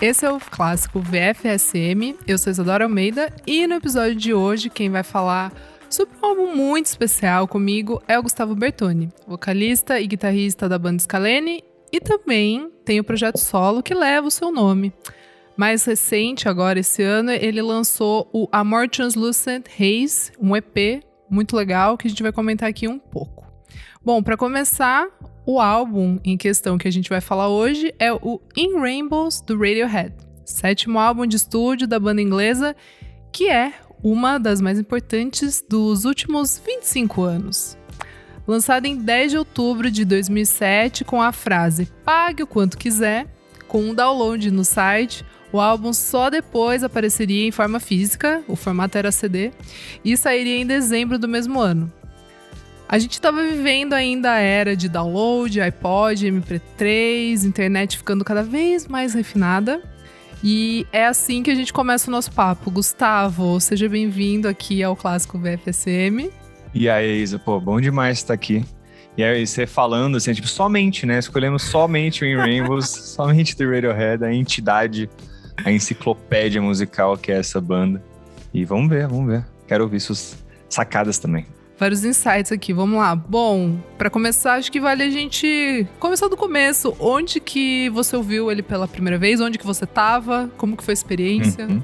[0.00, 2.14] Esse é o clássico VFSM.
[2.24, 5.52] Eu sou Isadora Almeida e no episódio de hoje quem vai falar
[5.90, 11.02] sobre um álbum muito especial comigo é o Gustavo Bertoni, vocalista e guitarrista da banda
[11.02, 14.92] Scalene e também tem o projeto solo que leva o seu nome.
[15.56, 21.98] Mais recente, agora esse ano, ele lançou o Amor Translucent Haze, um EP muito legal
[21.98, 23.48] que a gente vai comentar aqui um pouco.
[24.04, 25.08] Bom, para começar,
[25.48, 29.56] o álbum em questão que a gente vai falar hoje é o In Rainbows do
[29.56, 32.76] Radiohead, sétimo álbum de estúdio da banda inglesa,
[33.32, 33.72] que é
[34.04, 37.78] uma das mais importantes dos últimos 25 anos.
[38.46, 43.26] Lançado em 10 de outubro de 2007 com a frase Pague o quanto quiser,
[43.66, 48.98] com um download no site, o álbum só depois apareceria em forma física, o formato
[48.98, 49.52] era CD,
[50.04, 51.90] e sairia em dezembro do mesmo ano.
[52.90, 58.88] A gente estava vivendo ainda a era de download, iPod, MP3, internet ficando cada vez
[58.88, 59.82] mais refinada.
[60.42, 62.70] E é assim que a gente começa o nosso papo.
[62.70, 66.30] Gustavo, seja bem-vindo aqui ao Clássico VFSM.
[66.72, 68.64] E aí, Isa, pô, bom demais estar aqui.
[69.18, 71.18] E aí, você falando assim, tipo, somente, né?
[71.18, 75.10] Escolhemos somente o In Rainbows, somente do Radiohead, a entidade,
[75.62, 78.02] a enciclopédia musical que é essa banda.
[78.54, 79.44] E vamos ver, vamos ver.
[79.66, 82.72] Quero ouvir suas sacadas também vários insights aqui.
[82.72, 83.14] Vamos lá.
[83.14, 86.94] Bom, para começar, acho que vale a gente começar do começo.
[86.98, 89.40] Onde que você ouviu ele pela primeira vez?
[89.40, 90.50] Onde que você tava?
[90.56, 91.66] Como que foi a experiência?
[91.66, 91.82] Uhum.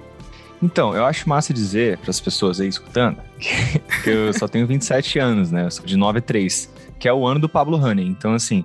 [0.63, 3.21] Então, eu acho massa dizer para as pessoas aí escutando
[4.03, 5.67] que, eu só tenho 27 anos, né?
[5.67, 8.07] Eu sou de 93, que é o ano do Pablo Honey.
[8.07, 8.65] Então, assim,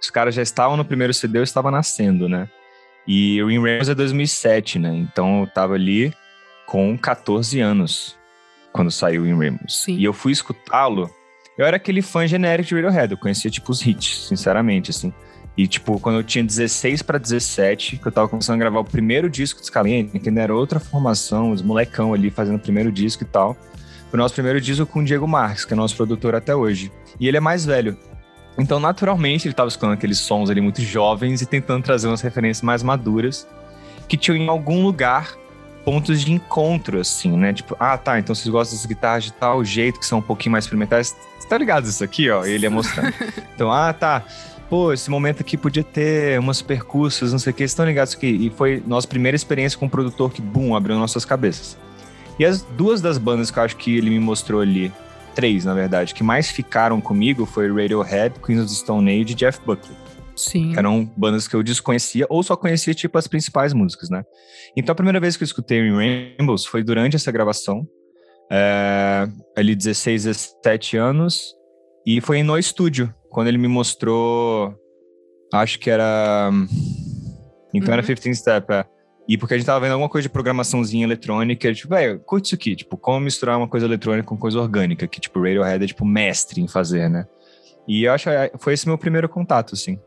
[0.00, 2.48] os caras já estavam no primeiro CD, eu estava nascendo, né?
[3.06, 4.94] E o In Ramos é 2007, né?
[4.94, 6.12] Então eu tava ali
[6.66, 8.16] com 14 anos
[8.72, 9.86] quando saiu em Rainbows.
[9.88, 11.10] E eu fui escutá-lo,
[11.60, 15.12] eu era aquele fã genérico de Radiohead, eu conhecia, tipo, os hits, sinceramente, assim.
[15.56, 18.84] E, tipo, quando eu tinha 16 para 17, que eu tava começando a gravar o
[18.84, 22.90] primeiro disco de Scalene, que ainda era outra formação, os molecão ali fazendo o primeiro
[22.90, 23.56] disco e tal.
[24.12, 26.90] O nosso primeiro disco com o Diego Marques, que é nosso produtor até hoje.
[27.18, 27.96] E ele é mais velho.
[28.58, 32.62] Então, naturalmente, ele tava escutando aqueles sons ali muito jovens e tentando trazer umas referências
[32.62, 33.46] mais maduras,
[34.08, 35.36] que tinham em algum lugar
[35.84, 37.52] pontos de encontro, assim, né?
[37.52, 40.52] Tipo, ah, tá, então vocês gostam das guitarras de tal jeito, que são um pouquinho
[40.52, 41.16] mais experimentais.
[41.38, 42.44] Você tá ligado isso aqui, ó?
[42.44, 43.12] Ele ia mostrando.
[43.54, 44.22] então, ah, tá.
[44.68, 48.14] Pô, esse momento aqui podia ter umas percussas, não sei o que, vocês estão ligados
[48.14, 48.28] aqui?
[48.28, 51.76] E foi nossa primeira experiência com um produtor que, bum, abriu nossas cabeças.
[52.38, 54.92] E as duas das bandas que eu acho que ele me mostrou ali,
[55.34, 59.34] três, na verdade, que mais ficaram comigo foi Radiohead, Queens of the Stone Age e
[59.34, 59.99] Jeff Buckley.
[60.40, 60.72] Sim.
[60.76, 64.24] Eram bandas que eu desconhecia ou só conhecia, tipo, as principais músicas, né?
[64.76, 67.86] Então, a primeira vez que eu escutei Rainbows foi durante essa gravação,
[68.50, 71.54] é, ali 16, 17 anos,
[72.06, 74.74] e foi no estúdio, quando ele me mostrou,
[75.52, 76.50] acho que era...
[77.72, 78.00] Então uhum.
[78.00, 78.84] era 15 Step, é.
[79.28, 82.54] E porque a gente tava vendo alguma coisa de programaçãozinha eletrônica, tipo, velho, curte isso
[82.56, 86.04] aqui, tipo, como misturar uma coisa eletrônica com coisa orgânica, que, tipo, Radiohead é, tipo,
[86.04, 87.26] mestre em fazer, né?
[87.86, 90.00] E eu acho que é, foi esse meu primeiro contato, assim.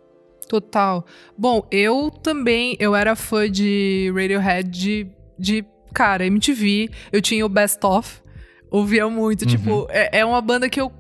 [0.48, 1.06] Total.
[1.38, 6.90] Bom, eu também, eu era fã de Radiohead de, de cara, MTV.
[7.12, 8.22] Eu tinha o Best Of,
[8.70, 9.46] ouvia muito.
[9.46, 9.82] Tipo, uhum.
[9.82, 10.92] Tipo, é, é uma banda que eu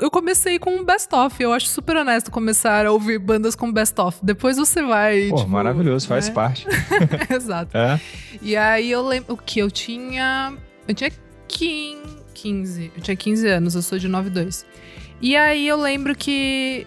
[0.00, 1.40] eu comecei com um best-of.
[1.42, 4.18] Eu acho super honesto começar a ouvir bandas com best-of.
[4.22, 5.28] Depois você vai.
[5.28, 5.54] Pô, tipo, né?
[5.54, 6.66] maravilhoso, faz parte.
[7.28, 7.76] Exato.
[7.76, 8.00] É.
[8.40, 10.54] E aí eu lembro que eu tinha.
[10.88, 11.12] Eu tinha
[11.46, 12.92] 15.
[12.96, 14.64] Eu tinha 15 anos, eu sou de 92.
[15.20, 16.86] E aí eu lembro que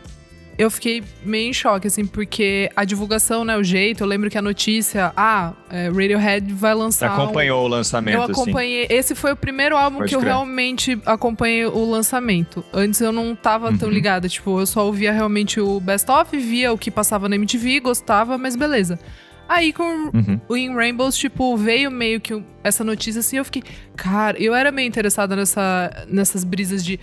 [0.58, 4.38] eu fiquei meio em choque, assim, porque a divulgação, né, o jeito, eu lembro que
[4.38, 7.10] a notícia, ah, é, Radiohead vai lançar.
[7.10, 7.66] Você acompanhou um...
[7.66, 8.88] o lançamento, Eu acompanhei.
[8.90, 10.28] Esse foi o primeiro álbum Pode que crer.
[10.28, 12.64] eu realmente acompanhei o lançamento.
[12.72, 13.78] Antes eu não tava uhum.
[13.78, 17.36] tão ligada, tipo, eu só ouvia realmente o Best Of, via o que passava na
[17.36, 19.00] MTV, gostava, mas beleza.
[19.48, 20.40] Aí com uhum.
[20.48, 23.64] o In Rainbows, tipo, veio meio que essa notícia assim, eu fiquei,
[23.96, 27.00] cara, eu era meio interessada nessa, nessas brisas de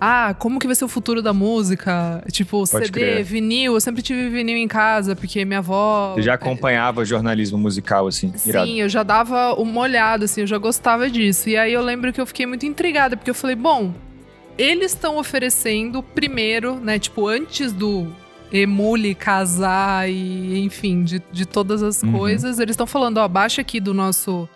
[0.00, 2.22] ah, como que vai ser o futuro da música?
[2.30, 3.24] Tipo, Pode CD, crer.
[3.24, 3.74] vinil.
[3.74, 6.14] Eu sempre tive vinil em casa, porque minha avó.
[6.14, 7.04] Você já acompanhava é...
[7.04, 8.32] jornalismo musical, assim?
[8.46, 8.66] Irado.
[8.66, 11.48] Sim, eu já dava uma olhada, assim, eu já gostava disso.
[11.48, 13.92] E aí eu lembro que eu fiquei muito intrigada, porque eu falei, bom,
[14.56, 16.98] eles estão oferecendo primeiro, né?
[16.98, 18.06] Tipo, antes do
[18.52, 22.12] emule casar e, enfim, de, de todas as uhum.
[22.12, 24.48] coisas, eles estão falando, ó, baixa aqui do nosso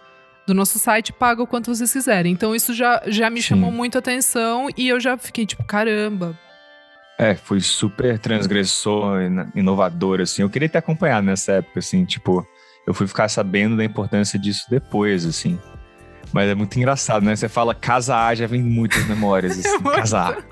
[0.47, 2.33] do nosso site paga o quanto vocês quiserem.
[2.33, 3.49] Então isso já, já me Sim.
[3.49, 6.39] chamou muito atenção e eu já fiquei tipo, caramba.
[7.19, 9.19] É, foi super transgressor,
[9.55, 10.43] inovador, assim.
[10.43, 12.45] Eu queria ter acompanhado nessa época, assim, tipo,
[12.87, 15.59] eu fui ficar sabendo da importância disso depois, assim.
[16.33, 17.37] Mas é muito engraçado, né?
[17.37, 20.43] Você fala Casa A, já vem muitas memórias, assim, Casa A.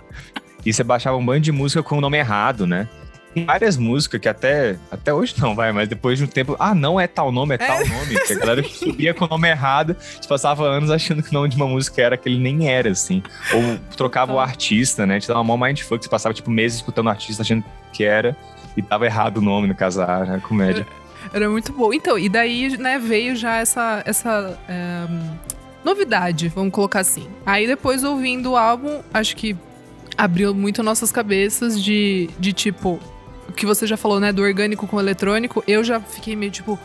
[0.65, 2.89] E você baixava um bando de música com o nome errado, né?
[3.35, 6.75] Tem várias músicas que até, até hoje não vai, mas depois de um tempo, ah,
[6.75, 7.67] não é tal nome, é, é.
[7.67, 8.19] tal nome.
[8.27, 9.97] Que a galera subia com o nome errado,
[10.29, 13.23] passava anos achando que o nome de uma música era que ele nem era, assim.
[13.53, 14.43] Ou trocava o tá.
[14.43, 15.21] artista, né?
[15.21, 18.37] Te dava uma mindfuck, você passava, tipo, meses escutando o artista achando que era
[18.77, 20.41] e tava errado o nome no casar, né?
[20.47, 20.87] Comédia.
[21.33, 21.93] Era muito bom.
[21.93, 25.07] Então, e daí, né, veio já essa, essa é,
[25.85, 27.29] novidade, vamos colocar assim.
[27.47, 29.57] Aí depois, ouvindo o álbum, acho que
[30.17, 33.01] abriu muito nossas cabeças de, de tipo,
[33.51, 36.79] que você já falou, né, do orgânico com o eletrônico, eu já fiquei meio tipo,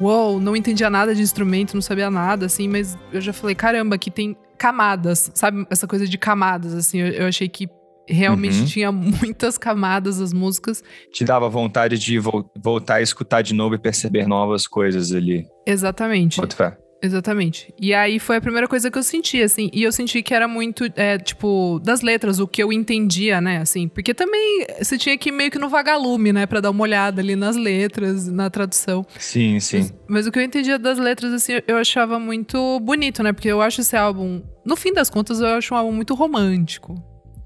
[0.00, 3.54] uou, wow, não entendia nada de instrumento, não sabia nada, assim, mas eu já falei,
[3.54, 5.66] caramba, aqui tem camadas, sabe?
[5.70, 7.68] Essa coisa de camadas, assim, eu, eu achei que
[8.08, 8.64] realmente uhum.
[8.66, 10.82] tinha muitas camadas as músicas.
[11.12, 15.46] Te dava vontade de vo voltar a escutar de novo e perceber novas coisas ali.
[15.66, 16.38] Exatamente.
[16.38, 16.76] Muito fé.
[17.02, 17.74] Exatamente.
[17.80, 19.68] E aí foi a primeira coisa que eu senti, assim.
[19.72, 23.58] E eu senti que era muito, é, tipo, das letras, o que eu entendia, né,
[23.58, 23.88] assim.
[23.88, 27.20] Porque também você tinha que ir meio que no vagalume, né, pra dar uma olhada
[27.20, 29.04] ali nas letras, na tradução.
[29.18, 29.78] Sim, sim.
[29.78, 33.32] Mas, mas o que eu entendia das letras, assim, eu achava muito bonito, né?
[33.32, 36.94] Porque eu acho esse álbum, no fim das contas, eu acho um álbum muito romântico.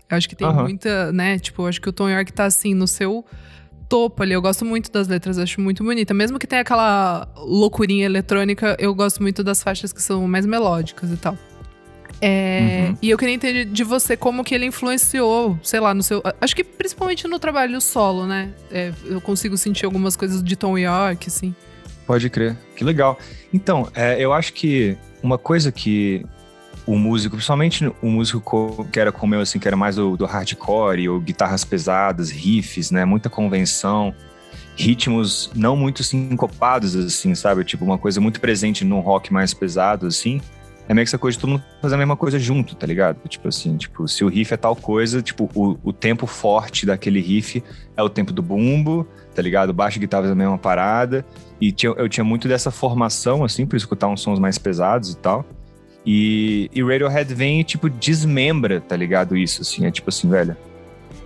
[0.08, 0.64] Eu acho que tem uhum.
[0.64, 1.38] muita, né?
[1.38, 3.24] Tipo, eu acho que o Tom York tá assim no seu
[3.88, 4.32] topo ali.
[4.32, 6.12] Eu gosto muito das letras, acho muito bonita.
[6.12, 11.10] Mesmo que tenha aquela loucurinha eletrônica, eu gosto muito das faixas que são mais melódicas
[11.10, 11.36] e tal.
[12.20, 12.98] É, uhum.
[13.02, 16.22] E eu queria entender de você como que ele influenciou, sei lá, no seu.
[16.40, 18.50] Acho que principalmente no trabalho solo, né?
[18.70, 21.54] É, eu consigo sentir algumas coisas de Tom York, assim.
[22.06, 22.56] Pode crer.
[22.74, 23.18] Que legal.
[23.52, 26.24] Então, é, eu acho que uma coisa que
[26.86, 30.24] o músico, principalmente o músico que era como eu, assim, que era mais do, do
[30.24, 33.04] hardcore, ou guitarras pesadas, riffs, né?
[33.04, 34.14] Muita convenção,
[34.76, 37.64] ritmos não muito sincopados, assim, sabe?
[37.64, 40.40] Tipo, uma coisa muito presente no rock mais pesado, assim.
[40.88, 43.18] É meio que essa coisa de todo mundo fazer a mesma coisa junto, tá ligado?
[43.28, 47.20] Tipo assim, tipo, se o riff é tal coisa, tipo, o, o tempo forte daquele
[47.20, 47.62] riff
[47.96, 49.04] é o tempo do bumbo,
[49.34, 49.72] tá ligado?
[49.72, 51.26] Baixo e guitarra é a mesma parada.
[51.60, 55.16] E tinha, eu tinha muito dessa formação, assim, por escutar uns sons mais pesados e
[55.16, 55.44] tal.
[56.06, 59.36] E, e Radiohead vem e, tipo, desmembra, tá ligado?
[59.36, 59.84] Isso, assim.
[59.84, 60.56] É tipo assim, velho.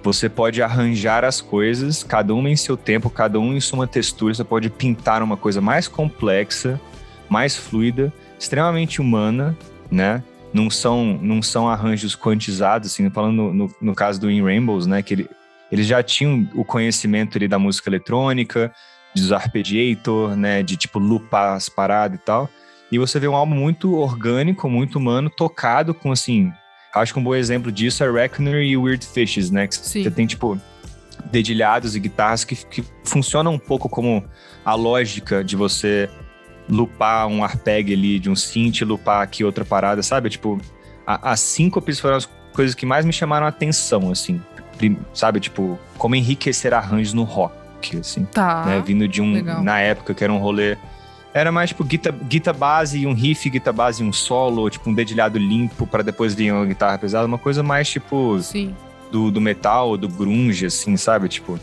[0.03, 4.33] Você pode arranjar as coisas, cada uma em seu tempo, cada um em sua textura.
[4.33, 6.81] Você pode pintar uma coisa mais complexa,
[7.29, 9.57] mais fluida, extremamente humana,
[9.91, 10.23] né?
[10.55, 15.03] Não são, não são arranjos quantizados, assim, falando no, no, caso do In Rainbows, né?
[15.03, 15.31] Que ele,
[15.71, 18.73] eles já tinham o conhecimento ali da música eletrônica,
[19.15, 20.63] dos arpeggiator, né?
[20.63, 22.49] De, tipo, loopar as paradas e tal.
[22.91, 26.53] E você vê um álbum muito orgânico, muito humano, tocado com, assim...
[26.93, 29.69] Acho que um bom exemplo disso é Reckoner e Weird Fishes, né?
[29.69, 30.03] Que Sim.
[30.03, 30.61] você tem, tipo,
[31.31, 34.25] dedilhados e guitarras que, que funcionam um pouco como
[34.65, 36.11] a lógica de você
[36.69, 40.31] lupar um arpeg ali de um synth, lupar aqui outra parada, sabe?
[40.31, 40.61] Tipo,
[41.07, 44.41] as síncopes foram as coisas que mais me chamaram a atenção, assim.
[45.15, 45.39] Sabe?
[45.39, 48.25] Tipo, como enriquecer arranjos no rock, assim.
[48.25, 48.65] Tá.
[48.67, 48.83] Né?
[48.85, 49.33] Vindo de um...
[49.33, 49.63] Legal.
[49.63, 50.77] Na época que era um rolê
[51.33, 54.91] era mais tipo guitar, guitar base e um riff, guitar base e um solo, tipo
[54.91, 58.75] um dedilhado limpo para depois vir uma guitarra pesada, uma coisa mais tipo Sim.
[59.11, 61.29] Do, do metal, do grunge, assim, sabe?
[61.29, 61.59] Tipo.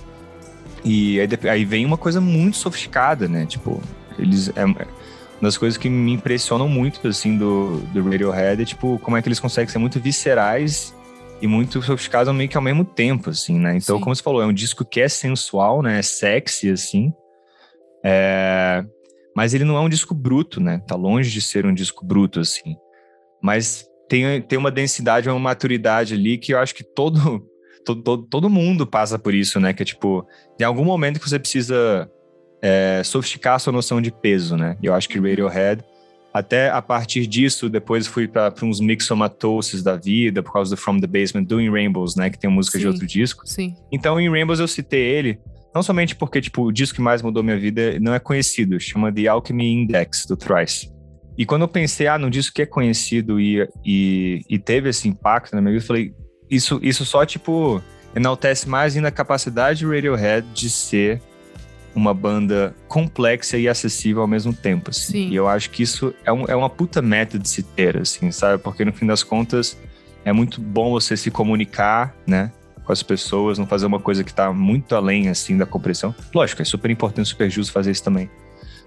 [0.84, 3.46] E aí, aí vem uma coisa muito sofisticada, né?
[3.46, 3.82] Tipo,
[4.20, 4.52] eles.
[4.56, 4.86] É, uma
[5.42, 9.28] das coisas que me impressionam muito, assim, do, do Radiohead é, tipo, como é que
[9.28, 10.94] eles conseguem ser muito viscerais
[11.42, 13.78] e muito sofisticados meio que ao mesmo tempo, assim, né?
[13.78, 14.04] Então, Sim.
[14.04, 16.00] como você falou, é um disco que é sensual, né?
[16.00, 17.14] É sexy, assim.
[18.04, 18.84] É...
[19.38, 20.82] Mas ele não é um disco bruto, né?
[20.88, 22.76] Tá longe de ser um disco bruto, assim.
[23.40, 27.48] Mas tem, tem uma densidade, uma maturidade ali que eu acho que todo,
[27.86, 29.74] todo, todo, todo mundo passa por isso, né?
[29.74, 30.26] Que é tipo,
[30.60, 32.10] em algum momento que você precisa
[32.64, 34.76] é, sofisticar a sua noção de peso, né?
[34.82, 35.84] E eu acho que Radiohead,
[36.34, 41.00] até a partir disso, depois fui para uns mixomatoses da vida, por causa do From
[41.00, 42.32] the Basement, do In Rainbows, né?
[42.32, 43.44] Que tem música sim, de outro disco.
[43.46, 43.76] Sim.
[43.92, 45.40] Então, em Rainbows eu citei ele
[45.78, 49.12] não somente porque, tipo, o disco que mais mudou minha vida não é conhecido, chama
[49.14, 50.92] The Alchemy Index, do Thrice.
[51.38, 55.08] E quando eu pensei, ah, num disco que é conhecido e, e, e teve esse
[55.08, 56.16] impacto na minha vida, eu falei,
[56.50, 57.80] isso, isso só, tipo,
[58.16, 61.22] enaltece mais ainda a capacidade do Radiohead de ser
[61.94, 65.12] uma banda complexa e acessível ao mesmo tempo, assim.
[65.12, 65.30] Sim.
[65.30, 68.32] E eu acho que isso é, um, é uma puta meta de se ter, assim,
[68.32, 68.64] sabe?
[68.64, 69.78] Porque no fim das contas
[70.26, 72.52] é muito bom você se comunicar, né?
[72.88, 76.16] Com as pessoas, não fazer uma coisa que está muito além, assim, da compressão.
[76.34, 78.30] Lógico, é super importante, super justo fazer isso também.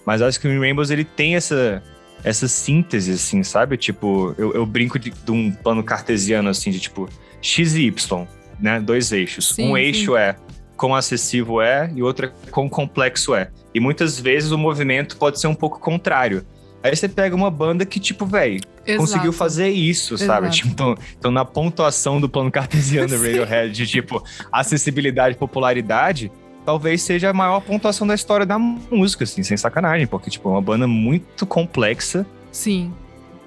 [0.07, 1.83] Mas acho que o Rainbows, ele tem essa,
[2.25, 3.77] essa síntese, assim, sabe?
[3.77, 7.11] Tipo, eu, eu brinco de, de, um plano cartesiano, assim, de tipo,
[7.43, 8.27] X e Y,
[8.59, 8.81] né?
[8.81, 9.51] Dois eixos.
[9.51, 9.81] Sim, um sim.
[9.83, 10.35] eixo é
[10.79, 13.51] quão acessível é e outro é quão complexo é.
[13.75, 16.45] E muitas vezes o movimento pode ser um pouco contrário.
[16.83, 18.61] Aí você pega uma banda que, tipo, velho,
[18.97, 20.49] conseguiu fazer isso, sabe?
[20.51, 26.33] Tipo, então, então, na pontuação do plano cartesiano do Radiohead, de tipo, acessibilidade e popularidade,
[26.65, 30.53] talvez seja a maior pontuação da história da música, assim, sem sacanagem, porque, tipo, é
[30.53, 32.27] uma banda muito complexa.
[32.51, 32.93] Sim.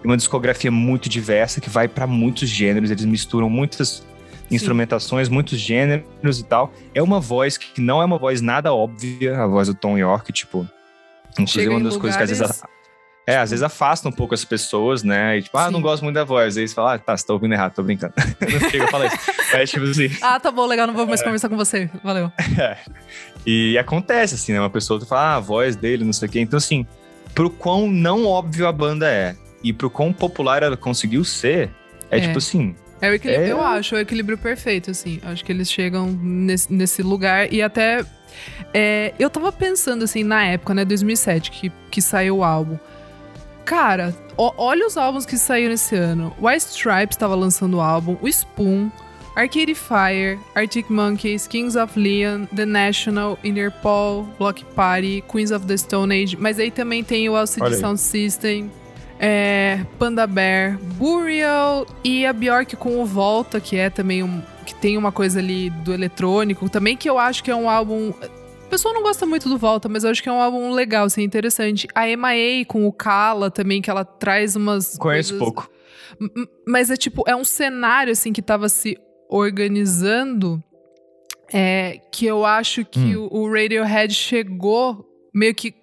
[0.03, 4.03] Uma discografia muito diversa que vai para muitos gêneros, eles misturam muitas
[4.51, 5.33] instrumentações, Sim.
[5.33, 6.71] muitos gêneros e tal.
[6.93, 10.31] É uma voz que não é uma voz nada óbvia, a voz do Tom York,
[10.31, 10.67] tipo.
[11.31, 12.63] Inclusive, Chega uma das coisas que às vezes
[13.25, 15.37] é, às vezes afasta um pouco as pessoas, né?
[15.37, 16.57] E tipo, ah, não gosto muito da voz.
[16.57, 18.13] Aí você fala, ah, tá, você tá ouvindo errado, tô brincando.
[18.41, 19.31] não chega a falar isso.
[19.53, 20.09] É tipo assim.
[20.21, 21.23] ah, tá bom, legal, não vou mais é.
[21.23, 21.89] conversar com você.
[22.03, 22.31] Valeu.
[22.59, 22.77] É.
[23.45, 24.59] E acontece, assim, né?
[24.59, 26.39] Uma pessoa fala, ah, a voz dele, não sei o quê.
[26.39, 26.85] Então, assim,
[27.33, 31.69] pro quão não óbvio a banda é e pro quão popular ela conseguiu ser,
[32.11, 32.21] é, é.
[32.21, 32.75] tipo assim.
[33.01, 33.51] É o equilíbrio, é...
[33.51, 35.19] eu acho, o equilíbrio perfeito, assim.
[35.23, 38.03] Acho que eles chegam nesse, nesse lugar e até.
[38.73, 42.77] É, eu tava pensando, assim, na época, né, 2007, que, que saiu o álbum.
[43.65, 46.35] Cara, ó, olha os álbuns que saíram esse ano.
[46.39, 48.89] White Stripes estava lançando o álbum, o Spoon,
[49.35, 55.75] Arcade Fire, Arctic Monkeys, Kings of Leon, The National, Interpol, Block Party, Queens of the
[55.75, 56.37] Stone Age.
[56.37, 58.71] Mas aí também tem o LCD Sound System,
[59.19, 64.41] é, Panda Bear, Burial e a Bjork com o Volta, que é também um.
[64.65, 68.13] que tem uma coisa ali do eletrônico, também que eu acho que é um álbum
[68.73, 71.21] pessoa não gosta muito do Volta, mas eu acho que é um álbum legal, assim,
[71.21, 71.87] interessante.
[71.93, 74.97] A MIA com o Kala também, que ela traz umas.
[74.97, 75.37] Conheço coisas...
[75.37, 75.69] pouco.
[76.67, 78.97] Mas é tipo, é um cenário, assim, que tava se
[79.29, 80.63] organizando.
[81.55, 83.27] É, que eu acho que hum.
[83.29, 85.75] o, Radiohead chegou meio que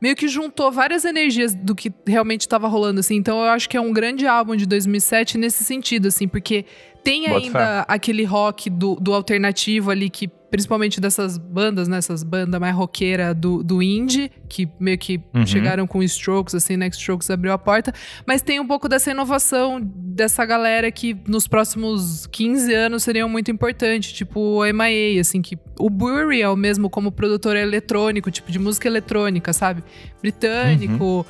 [0.00, 3.16] meio que juntou várias energias do que realmente estava rolando, assim.
[3.16, 6.64] Então eu acho que é um grande álbum de 2007 nesse sentido, assim, porque
[7.04, 11.98] tem ainda aquele rock do, do alternativo ali que principalmente dessas bandas, né?
[11.98, 15.46] Essas bandas mais roqueira do, do indie, que meio que uhum.
[15.46, 16.88] chegaram com Strokes, assim, né?
[16.88, 17.92] Strokes abriu a porta.
[18.26, 23.50] Mas tem um pouco dessa inovação dessa galera que nos próximos 15 anos seriam muito
[23.50, 28.88] importante, tipo o MIA, assim, que o Burial mesmo como produtor eletrônico, tipo de música
[28.88, 29.84] eletrônica, sabe?
[30.20, 31.04] Britânico.
[31.04, 31.24] Uhum.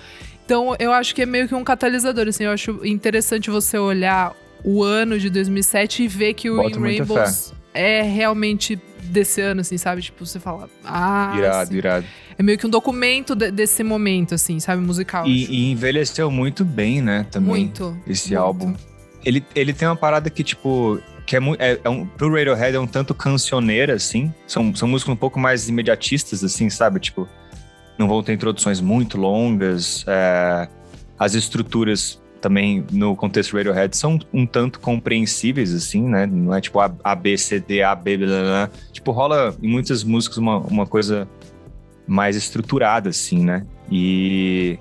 [0.44, 2.44] Então, eu acho que é meio que um catalisador, assim.
[2.44, 4.34] Eu acho interessante você olhar
[4.64, 9.76] o ano de 2007 e ver que o In Rainbows é realmente desse ano, assim,
[9.78, 10.02] sabe?
[10.02, 10.68] Tipo, você fala.
[10.84, 11.34] Ah.
[11.36, 11.76] Irado, assim.
[11.76, 12.06] irado.
[12.38, 14.82] É meio que um documento de, desse momento, assim, sabe?
[14.82, 15.26] Musical.
[15.26, 17.26] E, e, envelheceu muito bem, né?
[17.30, 17.48] Também.
[17.48, 17.96] Muito.
[18.06, 18.42] Esse muito.
[18.42, 18.74] álbum.
[19.24, 21.00] Ele, ele tem uma parada que, tipo.
[21.26, 24.32] Que é, muito, é, é um, pro Radiohead é um tanto cancioneira, assim.
[24.46, 26.98] São, são músicas um pouco mais imediatistas, assim, sabe?
[26.98, 27.28] Tipo,
[27.98, 30.04] não vão ter introduções muito longas.
[30.08, 30.68] É,
[31.18, 36.26] as estruturas também no contexto Radiohead são um tanto compreensíveis, assim, né?
[36.26, 38.70] Não é tipo A, a B, C, D, A, B, blá, blá, blá.
[38.92, 41.28] Tipo, rola em muitas músicas uma, uma coisa
[42.06, 43.64] mais estruturada, assim, né?
[43.90, 44.78] E,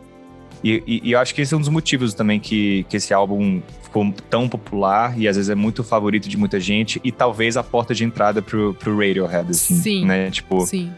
[0.63, 3.62] e, e, eu acho que esse é um dos motivos também que, que esse álbum
[3.84, 7.63] ficou tão popular e às vezes é muito favorito de muita gente e talvez a
[7.63, 10.30] porta de entrada pro, pro Radiohead, assim, sim, né?
[10.32, 10.92] Tipo, sim.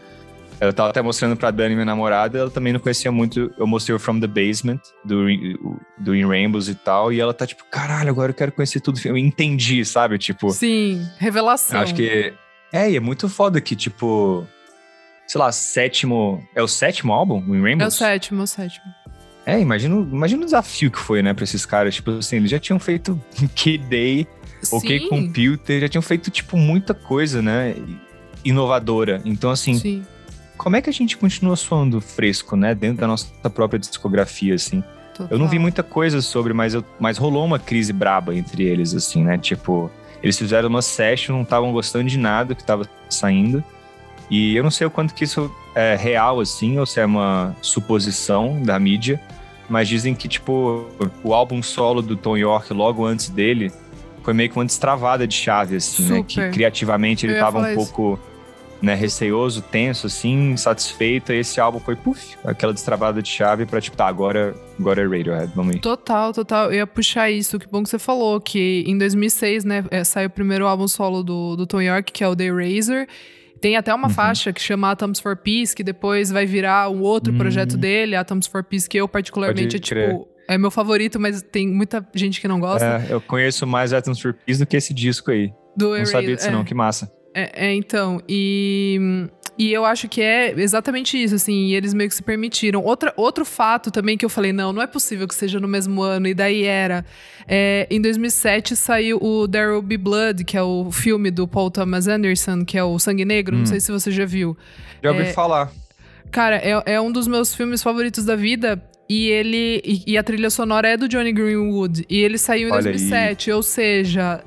[0.62, 3.52] Eu tava até mostrando pra Dani, minha namorada, ela também não conhecia muito.
[3.58, 5.26] Eu mostrei o From the Basement, do,
[5.98, 9.00] do In Rainbows e tal, e ela tá tipo, caralho, agora eu quero conhecer tudo.
[9.04, 10.18] Eu entendi, sabe?
[10.18, 10.52] Tipo.
[10.52, 11.80] Sim, revelação.
[11.80, 12.32] Acho que.
[12.72, 14.46] É, e é muito foda que, tipo.
[15.26, 16.40] Sei lá, sétimo.
[16.54, 17.82] É o sétimo álbum, o In Rainbows?
[17.82, 18.84] É o sétimo, é o sétimo.
[19.44, 21.96] É, imagina, imagina o desafio que foi, né, pra esses caras.
[21.96, 23.20] Tipo assim, eles já tinham feito
[23.56, 24.28] K-Day,
[24.70, 27.74] OK Computer, já tinham feito, tipo, muita coisa, né?
[28.44, 29.20] Inovadora.
[29.24, 29.74] Então, assim.
[29.74, 30.04] Sim
[30.62, 32.72] como é que a gente continua soando fresco, né?
[32.72, 34.80] Dentro da nossa própria discografia, assim.
[35.12, 35.26] Total.
[35.28, 38.94] Eu não vi muita coisa sobre, mas, eu, mas rolou uma crise braba entre eles,
[38.94, 39.36] assim, né?
[39.36, 39.90] Tipo,
[40.22, 43.62] eles fizeram uma session, não estavam gostando de nada que estava saindo.
[44.30, 47.56] E eu não sei o quanto que isso é real, assim, ou se é uma
[47.60, 49.20] suposição da mídia.
[49.68, 50.86] Mas dizem que, tipo,
[51.24, 53.72] o álbum solo do Tom York, logo antes dele,
[54.22, 56.14] foi meio que uma destravada de chave, assim, Super.
[56.18, 56.22] né?
[56.22, 58.20] Que criativamente ele tava um pouco
[58.82, 61.32] né, receoso, tenso, assim, insatisfeito.
[61.32, 65.06] E esse álbum foi, puf, aquela destravada de chave pra, tipo, tá, agora, agora é
[65.06, 65.78] Radiohead, vamos ir.
[65.78, 66.66] Total, total.
[66.66, 70.26] Eu ia puxar isso, que bom que você falou, que em 2006, né, é, saiu
[70.26, 73.06] o primeiro álbum solo do, do Tom York, que é o The Razor.
[73.60, 74.14] Tem até uma uhum.
[74.14, 77.38] faixa que chama Atoms for Peace, que depois vai virar um outro uhum.
[77.38, 80.28] projeto dele, Atoms for Peace, que eu particularmente é tipo.
[80.48, 82.84] É meu favorito, mas tem muita gente que não gosta.
[82.84, 85.52] É, eu conheço mais Atoms for Peace do que esse disco aí.
[85.76, 86.50] Do não sabia disso, é.
[86.50, 87.10] não, que massa.
[87.34, 92.08] É, é, então, e, e eu acho que é exatamente isso, assim, e eles meio
[92.08, 92.82] que se permitiram.
[92.82, 96.02] Outra, outro fato também que eu falei, não, não é possível que seja no mesmo
[96.02, 97.04] ano, e daí era.
[97.46, 101.70] É, em 2007 saiu o There Will Be Blood, que é o filme do Paul
[101.70, 103.60] Thomas Anderson, que é o Sangue Negro, hum.
[103.60, 104.56] não sei se você já viu.
[105.02, 105.72] Já ouvi é, falar.
[106.30, 108.82] Cara, é, é um dos meus filmes favoritos da vida.
[109.08, 109.82] E ele.
[110.06, 112.06] E, a trilha sonora é do Johnny Greenwood.
[112.08, 113.50] E ele saiu em Olha 2007.
[113.50, 113.54] Aí.
[113.54, 114.42] Ou seja,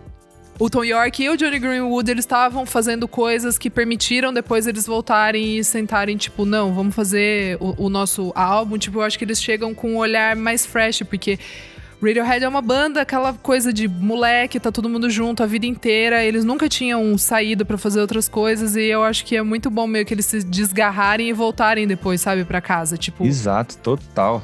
[0.58, 4.86] o Tom York e o Johnny Greenwood, eles estavam fazendo coisas que permitiram depois eles
[4.86, 8.78] voltarem e sentarem, tipo, não, vamos fazer o, o nosso álbum.
[8.78, 11.38] Tipo, eu acho que eles chegam com um olhar mais fresh, porque
[12.02, 16.24] Radiohead é uma banda, aquela coisa de moleque, tá todo mundo junto a vida inteira.
[16.24, 19.86] Eles nunca tinham saído para fazer outras coisas e eu acho que é muito bom
[19.88, 23.26] meio que eles se desgarrarem e voltarem depois, sabe, para casa, tipo.
[23.26, 24.42] Exato, total.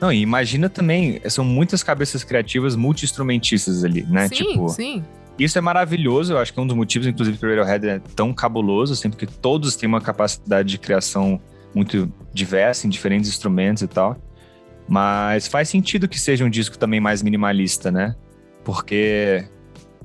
[0.00, 4.26] Não, e imagina também, são muitas cabeças criativas multi-instrumentistas ali, né?
[4.26, 5.04] Sim, tipo, sim.
[5.38, 7.98] Isso é maravilhoso, eu acho que é um dos motivos, inclusive, que o Radiohead é
[8.14, 11.40] tão cabuloso, assim, porque todos têm uma capacidade de criação
[11.74, 14.16] muito diversa, em diferentes instrumentos e tal.
[14.88, 18.14] Mas faz sentido que seja um disco também mais minimalista, né?
[18.62, 19.44] Porque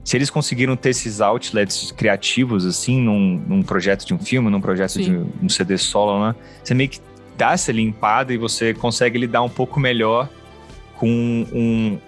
[0.04, 4.62] se eles conseguiram ter esses outlets criativos, assim, num, num projeto de um filme, num
[4.62, 5.04] projeto Sim.
[5.04, 6.36] de um CD solo, né?
[6.64, 7.02] Você meio que
[7.38, 10.30] dá essa limpada e você consegue lidar um pouco melhor
[10.96, 11.10] com
[11.52, 12.00] um,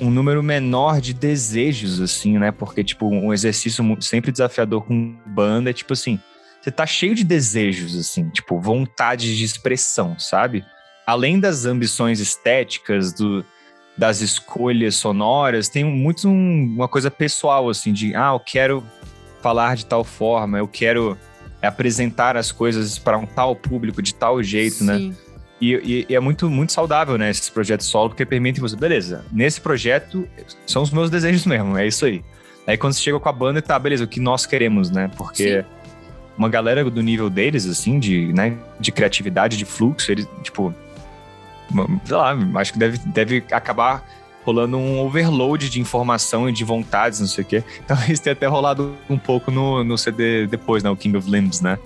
[0.00, 2.50] um número menor de desejos, assim, né?
[2.50, 6.18] Porque, tipo, um exercício sempre desafiador com banda é, tipo assim,
[6.60, 10.64] você tá cheio de desejos, assim, tipo, vontade de expressão, sabe?
[11.06, 13.44] Além das ambições estéticas, do,
[13.96, 18.84] das escolhas sonoras, tem muito um, uma coisa pessoal, assim, de, ah, eu quero
[19.40, 21.18] falar de tal forma, eu quero
[21.60, 24.98] apresentar as coisas para um tal público de tal jeito, né?
[24.98, 25.08] Sim.
[25.10, 25.31] né?
[25.62, 29.24] E, e, e, é muito, muito saudável, né, esses projetos solo, porque permitem você, beleza,
[29.30, 30.28] nesse projeto
[30.66, 32.20] são os meus desejos mesmo, é isso aí.
[32.66, 35.08] Aí quando você chega com a banda, tá, beleza, o que nós queremos, né?
[35.16, 35.66] Porque Sim.
[36.36, 40.74] uma galera do nível deles, assim, de, né, de criatividade, de fluxo, eles, tipo,
[42.04, 44.04] sei lá, acho que deve, deve acabar
[44.44, 47.62] rolando um overload de informação e de vontades, não sei o quê.
[47.84, 51.30] Então isso tem até rolado um pouco no, no CD depois, né, o King of
[51.30, 51.78] Limbs, né?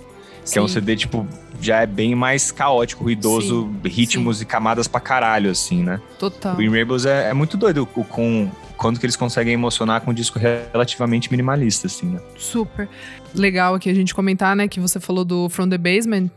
[0.47, 0.53] Sim.
[0.53, 1.27] Que é um CD, tipo,
[1.61, 4.43] já é bem mais caótico, ruidoso, sim, ritmos sim.
[4.43, 5.99] e camadas pra caralho, assim, né?
[6.17, 6.55] Total.
[6.55, 10.13] O In Rainbows é, é, muito doido com quando que eles conseguem emocionar com um
[10.13, 12.21] disco relativamente minimalista, assim, né?
[12.37, 12.87] Super.
[13.35, 16.29] Legal aqui a gente comentar, né, que você falou do From the Basement.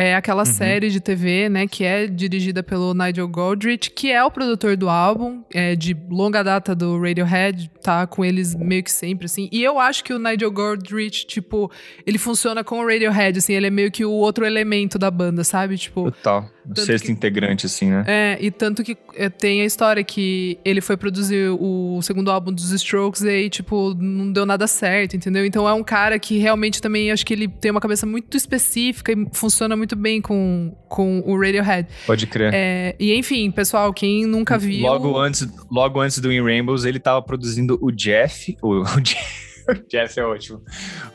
[0.00, 0.52] É aquela uhum.
[0.52, 4.88] série de TV, né, que é dirigida pelo Nigel Godrich, que é o produtor do
[4.88, 9.48] álbum, é de longa data do Radiohead, tá com eles meio que sempre, assim.
[9.50, 11.68] E eu acho que o Nigel Godrich, tipo,
[12.06, 15.42] ele funciona com o Radiohead, assim, ele é meio que o outro elemento da banda,
[15.42, 15.76] sabe?
[15.76, 16.12] Tipo.
[16.12, 16.48] Total.
[16.70, 18.04] O sexto que, integrante, assim, né?
[18.06, 22.52] É, e tanto que é, tem a história que ele foi produzir o segundo álbum
[22.52, 25.46] dos Strokes e aí, tipo, não deu nada certo, entendeu?
[25.46, 29.12] Então é um cara que realmente também acho que ele tem uma cabeça muito específica
[29.12, 31.88] e funciona muito bem com, com o Radiohead.
[32.06, 32.52] Pode crer.
[32.54, 34.82] É, e enfim, pessoal, quem nunca viu.
[34.82, 38.56] Logo antes, logo antes do In Rainbows, ele tava produzindo o Jeff.
[38.62, 39.48] O, o Jeff.
[39.88, 40.62] Jeff é ótimo.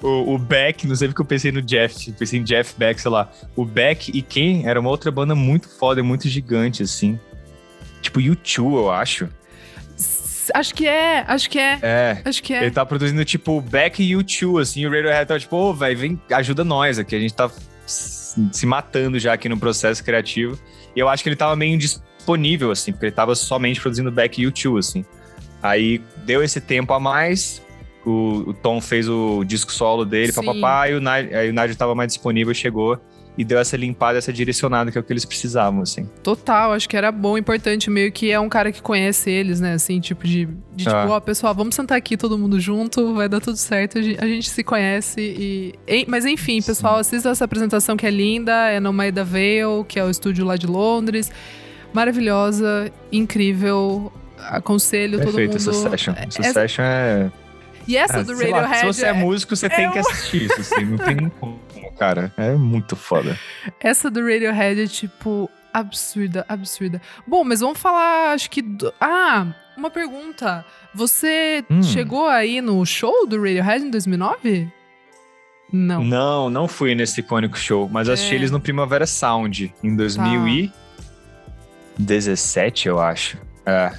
[0.01, 3.09] O, o, Beck, não sei porque eu pensei no Jeff, pensei em Jeff Beck, sei
[3.09, 3.31] lá.
[3.55, 7.19] O Beck e quem era uma outra banda muito foda, muito gigante, assim.
[8.01, 9.29] Tipo U2, eu acho.
[10.53, 11.79] Acho que é, acho que é.
[11.81, 12.21] É.
[12.25, 12.63] Acho que é.
[12.63, 15.97] Ele tá produzindo, tipo, Beck e U2, assim, o Radiohead tá tipo, ô, oh, velho,
[15.97, 17.49] vem, ajuda nós aqui, a gente tá
[18.51, 20.57] se matando já aqui no processo criativo.
[20.95, 24.41] E eu acho que ele tava meio indisponível, assim, porque ele tava somente produzindo Beck
[24.41, 25.05] e U2, assim.
[25.61, 27.61] Aí deu esse tempo a mais,
[28.05, 32.09] o, o Tom fez o disco solo dele, papapá, e o aí o tava mais
[32.09, 32.99] disponível, chegou
[33.37, 36.07] e deu essa limpada, essa direcionada que é o que eles precisavam, assim.
[36.21, 39.73] Total, acho que era bom, importante, meio que é um cara que conhece eles, né,
[39.73, 41.07] assim, tipo de, de tipo, ah.
[41.09, 44.27] ó, pessoal, vamos sentar aqui todo mundo junto, vai dar tudo certo, a gente, a
[44.27, 46.05] gente se conhece e...
[46.07, 50.03] Mas enfim, pessoal, assista essa apresentação que é linda, é no Maida Vale, que é
[50.03, 51.31] o estúdio lá de Londres,
[51.91, 55.89] maravilhosa, incrível, aconselho Perfeito, todo mundo...
[55.89, 57.31] Session, essa, essa session é
[57.87, 58.69] e essa é, do Radiohead.
[58.69, 61.29] Lá, se você é, é músico, você é tem que assistir isso, assim, não tem
[61.39, 61.59] como,
[61.97, 62.33] cara.
[62.37, 63.37] É muito foda.
[63.79, 67.01] Essa do Radiohead é tipo absurda, absurda.
[67.25, 68.61] Bom, mas vamos falar, acho que.
[68.61, 68.93] Do...
[68.99, 70.65] Ah, uma pergunta.
[70.93, 71.81] Você hum.
[71.81, 74.71] chegou aí no show do Radiohead em 2009?
[75.71, 76.03] Não.
[76.03, 78.35] Não, não fui nesse icônico show, mas assisti é.
[78.35, 82.89] eles no Primavera Sound em 2017, tá.
[82.89, 83.39] eu acho.
[83.65, 83.91] É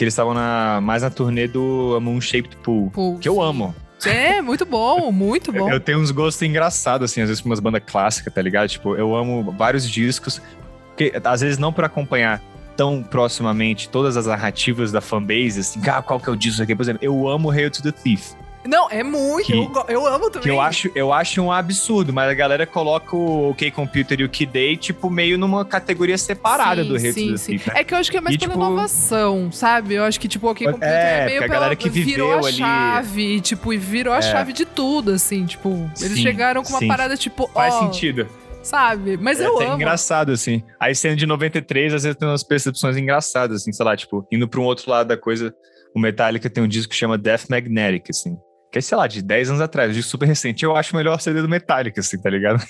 [0.00, 3.74] que eles estavam na, mais na turnê do Moon Shaped Pool, Pool que eu amo.
[4.06, 5.70] É, muito bom, muito bom.
[5.70, 8.66] eu tenho uns gostos engraçados, assim, às vezes com umas bandas clássicas, tá ligado?
[8.66, 10.40] Tipo, eu amo vários discos,
[10.86, 12.40] porque às vezes não por acompanhar
[12.78, 16.74] tão proximamente todas as narrativas da fanbase, assim, ah, qual que é o disco aqui?
[16.74, 18.32] Por exemplo, eu amo Hail to the Thief.
[18.64, 19.46] Não, é muito.
[19.46, 20.42] Que, eu, eu, amo também.
[20.42, 24.28] Que eu acho, eu acho um absurdo, mas a galera coloca o K-Computer e o
[24.28, 27.54] Key-Day, tipo, meio numa categoria separada sim, do Rio sim, sim.
[27.54, 27.62] Né?
[27.76, 29.94] É que eu acho que é mais e, pela tipo, inovação, sabe?
[29.94, 32.52] Eu acho que, tipo, o K-Computer é, é meio a galera que virou a ali...
[32.52, 34.22] chave, tipo, e virou a é.
[34.22, 35.90] chave de tudo, assim, tipo.
[35.98, 38.28] Eles sim, chegaram com uma parada, tipo, Faz ó, sentido
[38.62, 39.16] sabe?
[39.16, 39.72] Mas é eu amo.
[39.72, 40.62] É engraçado, assim.
[40.78, 44.46] Aí sendo de 93, às vezes tem umas percepções engraçadas, assim, sei lá, tipo, indo
[44.46, 45.54] pra um outro lado da coisa,
[45.94, 48.36] o Metallica tem um disco que chama Death Magnetic, assim.
[48.70, 51.42] Que é, sei lá, de 10 anos atrás, de super recente, eu acho melhor CD
[51.42, 52.64] do Metallica, assim, tá ligado?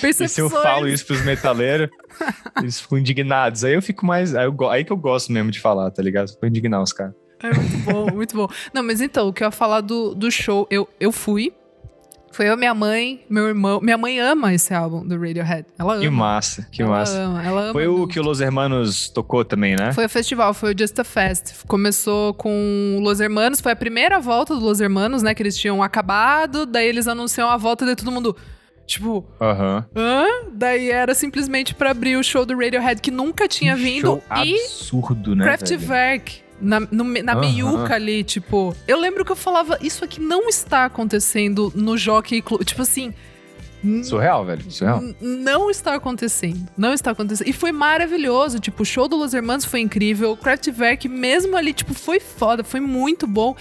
[0.00, 0.30] Percepções.
[0.30, 1.90] E se eu falo isso pros metaleiros,
[2.62, 3.64] eles ficam indignados.
[3.64, 4.34] Aí eu fico mais.
[4.34, 6.28] Aí, eu, aí que eu gosto mesmo de falar, tá ligado?
[6.30, 7.14] Fico indignar os caras.
[7.42, 8.48] É muito bom, muito bom.
[8.72, 11.52] Não, mas então, o que eu ia falar do, do show, eu, eu fui.
[12.32, 13.80] Foi eu, minha mãe, meu irmão.
[13.80, 15.66] Minha mãe ama esse álbum do Radiohead.
[15.78, 16.02] Ela ama.
[16.02, 17.18] Que massa, que ela massa.
[17.18, 19.92] Ama, ela ama Foi o que o Los Hermanos tocou também, né?
[19.92, 21.64] Foi o festival, foi o Just a Fest.
[21.66, 25.34] Começou com o Los Hermanos, foi a primeira volta do Los Hermanos, né?
[25.34, 28.36] Que eles tinham acabado, daí eles anunciam a volta, daí todo mundo.
[28.86, 29.84] Tipo, Aham.
[29.96, 30.24] hã?
[30.52, 34.00] Daí era simplesmente pra abrir o show do Radiohead que nunca tinha Que vindo.
[34.02, 35.56] show E absurdo, né?
[35.76, 36.22] velho?
[36.60, 37.40] Na, no na Aham.
[37.40, 38.74] meiuca ali, tipo.
[38.86, 42.64] Eu lembro que eu falava, isso aqui não está acontecendo no Jockey Club.
[42.64, 43.14] Tipo assim.
[44.04, 44.70] Surreal, velho.
[44.70, 45.02] Surreal.
[45.20, 46.68] Não está acontecendo.
[46.76, 47.48] Não está acontecendo.
[47.48, 48.60] E foi maravilhoso.
[48.60, 50.32] Tipo, o show do Los Hermanos foi incrível.
[50.32, 52.62] O Kraftwerk, mesmo ali, tipo, foi foda.
[52.62, 53.56] Foi muito bom.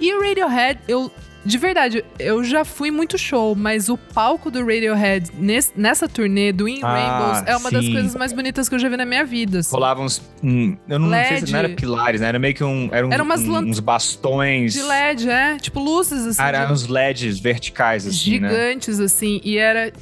[0.00, 1.10] E o Radiohead, eu.
[1.44, 6.52] De verdade, eu já fui muito show, mas o palco do Radiohead nesse- nessa turnê
[6.52, 7.92] do In Ah, Rainbows é uma das sim.
[7.92, 9.60] coisas mais bonitas que eu já vi na minha vida.
[9.60, 9.72] assim.
[9.74, 10.20] Rolavam uns.
[10.42, 11.52] hum, eu não, sei se LED.
[11.52, 12.28] não era pilares, né?
[12.28, 12.88] Era meio que um.
[12.92, 14.72] Era um, Era umas um- uns bastões.
[14.74, 15.56] De LED, é.
[15.58, 16.42] Tipo, luzes, assim.
[16.42, 18.48] Ah, eram de- uns LEDs verticais, assim, né?
[18.50, 19.40] gigantes, assim.
[19.44, 19.92] E era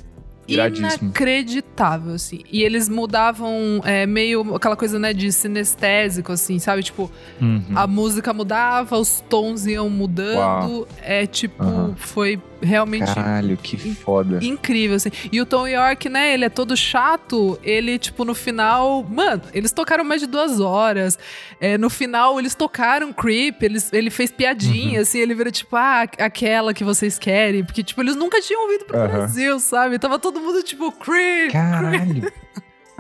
[0.49, 1.05] Iradíssimo.
[1.11, 2.41] inacreditável, assim.
[2.53, 6.83] E eles mudavam é, meio aquela coisa, né, de sinestésico, assim, sabe?
[6.83, 7.63] Tipo, Uhum.
[7.75, 10.37] a música mudava, os tons iam mudando.
[10.71, 10.89] Uau.
[11.03, 11.95] É, tipo, Aham.
[11.97, 13.05] foi realmente...
[13.05, 14.39] Caralho, que foda.
[14.43, 15.11] Incrível, assim.
[15.31, 16.35] E o Tom York, né?
[16.35, 17.59] Ele é todo chato.
[17.63, 19.05] Ele, tipo, no final.
[19.05, 21.19] Mano, eles tocaram mais de duas horas.
[21.61, 23.63] É, no final, eles tocaram Creep.
[23.63, 25.19] Eles, ele fez piadinha, assim.
[25.19, 27.65] Ele vira, tipo, ah, aquela que vocês querem.
[27.65, 29.09] Porque, tipo, eles nunca tinham ouvido pro Aham.
[29.09, 29.99] Brasil, sabe?
[29.99, 31.53] Tava todo mundo, tipo, Creep.
[31.53, 32.31] Caralho.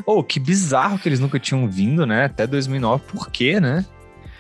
[0.05, 2.27] Oh, que bizarro que eles nunca tinham vindo, né?
[2.27, 3.05] Até 2009.
[3.09, 3.85] Por quê, né?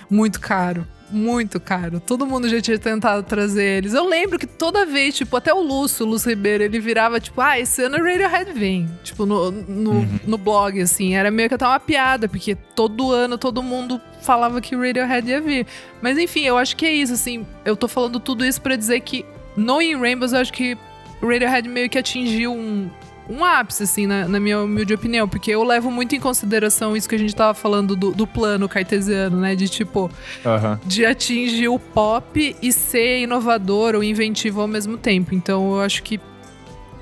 [0.08, 0.86] Muito caro.
[1.10, 2.00] Muito caro.
[2.00, 3.94] Todo mundo já tinha tentado trazer eles.
[3.94, 7.40] Eu lembro que toda vez, tipo, até o Lúcio, o Lúcio Ribeiro, ele virava, tipo,
[7.40, 8.88] ah, esse ano o Radiohead vem.
[9.04, 10.18] Tipo, no, no, Uhum.
[10.26, 11.14] no blog, assim.
[11.14, 15.28] Era meio que até uma piada, porque todo ano todo mundo falava que o Radiohead
[15.28, 15.66] ia vir.
[16.02, 17.46] Mas enfim, eu acho que é isso, assim.
[17.64, 19.24] Eu tô falando tudo isso pra dizer que
[19.56, 20.76] no In Rainbows, eu acho que
[21.22, 22.90] o Radiohead meio que atingiu um,
[23.28, 25.28] um ápice, assim, na, na minha humilde opinião.
[25.28, 28.68] Porque eu levo muito em consideração isso que a gente tava falando do, do plano
[28.68, 29.54] cartesiano, né?
[29.54, 30.10] De tipo,
[30.44, 30.78] Aham.
[30.84, 35.34] de atingir o pop e ser inovador ou inventivo ao mesmo tempo.
[35.34, 36.20] Então eu acho que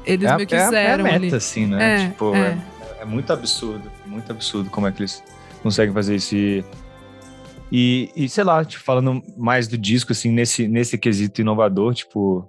[0.07, 1.35] eles É, meio que é a- é a zeram meta, ali.
[1.35, 2.05] assim, né?
[2.05, 2.39] É, tipo, é.
[2.99, 3.03] é.
[3.03, 3.91] é muito absurdo.
[4.07, 5.23] Muito absurdo como é que eles
[5.63, 6.35] conseguem fazer isso.
[6.37, 6.65] E,
[7.73, 12.49] e, e, sei lá, tipo, falando mais do disco, assim, nesse, nesse quesito inovador, tipo,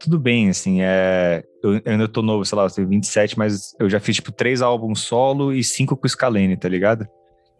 [0.00, 1.42] tudo bem, assim, é.
[1.62, 4.32] Eu, eu ainda tô novo, sei lá, eu tenho 27, mas eu já fiz, tipo,
[4.32, 7.06] três álbuns solo e cinco com o Scalene, tá ligado?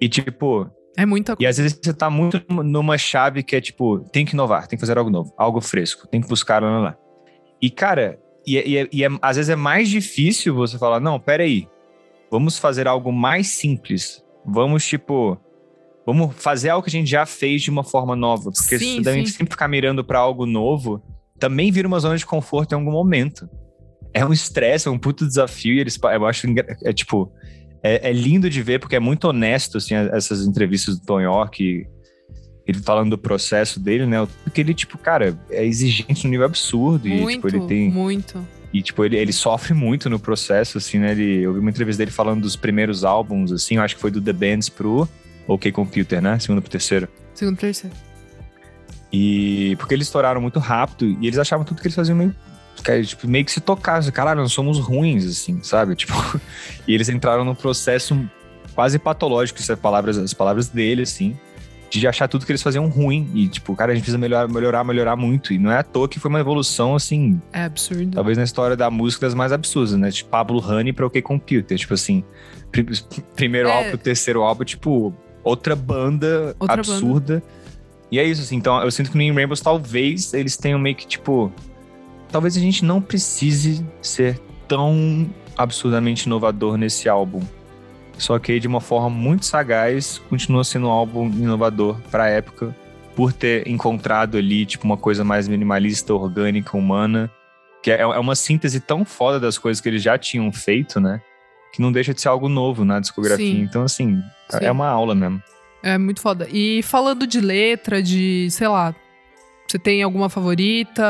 [0.00, 1.50] E, tipo, É muita e coisa.
[1.50, 4.80] às vezes você tá muito numa chave que é tipo, tem que inovar, tem que
[4.80, 6.96] fazer algo novo, algo fresco, tem que buscar lá, lá, lá.
[7.60, 10.98] E cara, e, é- e, é- e é- às vezes é mais difícil você falar,
[10.98, 11.68] não, peraí,
[12.30, 14.24] vamos fazer algo mais simples.
[14.46, 15.36] Vamos, tipo,
[16.06, 18.44] vamos fazer algo que a gente já fez de uma forma nova.
[18.50, 21.02] Porque Sim, se a gente sempre ficar mirando pra algo novo,
[21.40, 23.48] também vira uma zona de conforto em algum momento.
[24.12, 26.46] É um estresse, é um puto desafio, e eles, eu acho,
[26.84, 27.32] é tipo,
[27.82, 31.64] é, é lindo de ver, porque é muito honesto, assim, essas entrevistas do Tom York,
[31.64, 31.86] e
[32.66, 34.26] ele falando do processo dele, né?
[34.44, 37.90] Porque ele, tipo, cara, é exigente no nível absurdo, e, muito, tipo, ele tem...
[37.90, 38.46] muito.
[38.72, 41.12] E, tipo, ele, ele sofre muito no processo, assim, né?
[41.12, 44.10] Ele, eu vi uma entrevista dele falando dos primeiros álbuns, assim, eu acho que foi
[44.10, 45.08] do The Bands pro
[45.48, 46.38] OK Computer, né?
[46.38, 47.08] Segundo pro terceiro.
[47.34, 47.94] Segundo, terceiro.
[49.12, 52.34] E porque eles estouraram muito rápido e eles achavam tudo que eles faziam meio,
[52.82, 54.10] cara, tipo, meio que se tocasse.
[54.12, 55.94] Caralho, nós somos ruins, assim, sabe?
[55.96, 56.14] Tipo,
[56.86, 58.18] e eles entraram num processo
[58.74, 61.36] quase patológico, essas palavras, as palavras dele, assim,
[61.90, 63.28] de achar tudo que eles faziam ruim.
[63.34, 65.52] E, tipo, cara, a gente precisa melhorar, melhorar, melhorar muito.
[65.52, 68.12] E não é à toa que foi uma evolução, assim, É absurdo.
[68.14, 70.10] talvez na história da música das mais absurdas, né?
[70.12, 71.76] Tipo, Pablo Honey pra OK Computer.
[71.76, 72.22] Tipo assim,
[72.70, 72.86] pri-
[73.34, 73.72] primeiro É.
[73.76, 77.42] álbum pro terceiro álbum, tipo, outra banda Outra absurda.
[78.10, 78.56] E é isso, assim.
[78.56, 81.52] Então, eu sinto que no In Rainbows, talvez eles tenham meio que, tipo.
[82.30, 87.42] Talvez a gente não precise ser tão absurdamente inovador nesse álbum.
[88.16, 92.76] Só que de uma forma muito sagaz, continua sendo um álbum inovador pra época,
[93.16, 97.30] por ter encontrado ali, tipo, uma coisa mais minimalista, orgânica, humana.
[97.82, 101.20] Que é, é uma síntese tão foda das coisas que eles já tinham feito, né?
[101.72, 103.44] Que não deixa de ser algo novo na discografia.
[103.44, 103.62] Sim.
[103.62, 104.58] Então, assim, Sim.
[104.60, 105.42] é uma aula mesmo.
[105.82, 106.46] É muito foda.
[106.52, 108.94] E falando de letra, de, sei lá,
[109.66, 111.02] você tem alguma favorita?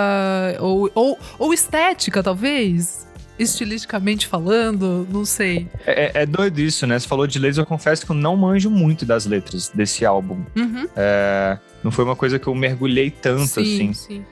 [0.61, 3.07] Ou, ou, ou estética, talvez?
[3.39, 5.67] Estilisticamente falando, não sei.
[5.87, 6.99] É, é- é doido isso, né?
[6.99, 10.45] Você falou de letras, eu confesso que eu não manjo muito das letras desse álbum.
[10.55, 10.87] Uhum.
[10.95, 13.93] É, não foi uma coisa que eu mergulhei tanto, sim, assim.
[13.95, 14.25] sim.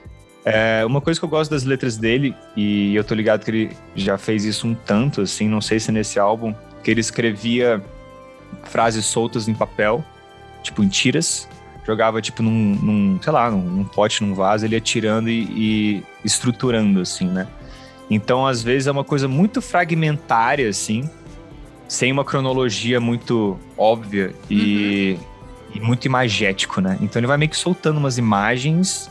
[0.45, 3.71] É, uma coisa que eu gosto das letras dele, e eu tô ligado que ele
[3.97, 7.83] já fez isso um tanto, assim, não sei se nesse álbum, que ele escrevia
[8.65, 10.05] frases soltas em papel,
[10.63, 11.49] tipo em tiras,
[11.87, 15.43] jogava tipo num, num sei lá, num, num, pote, num vaso, ele ia tirando e,
[15.43, 17.47] e, estruturando, assim, né?
[18.11, 21.09] Então, às vezes, é uma coisa muito fragmentária, assim,
[21.89, 25.77] sem uma cronologia muito óbvia e, uhum.
[25.77, 26.99] e muito imagético, né?
[27.01, 29.11] Então ele vai meio que soltando umas imagens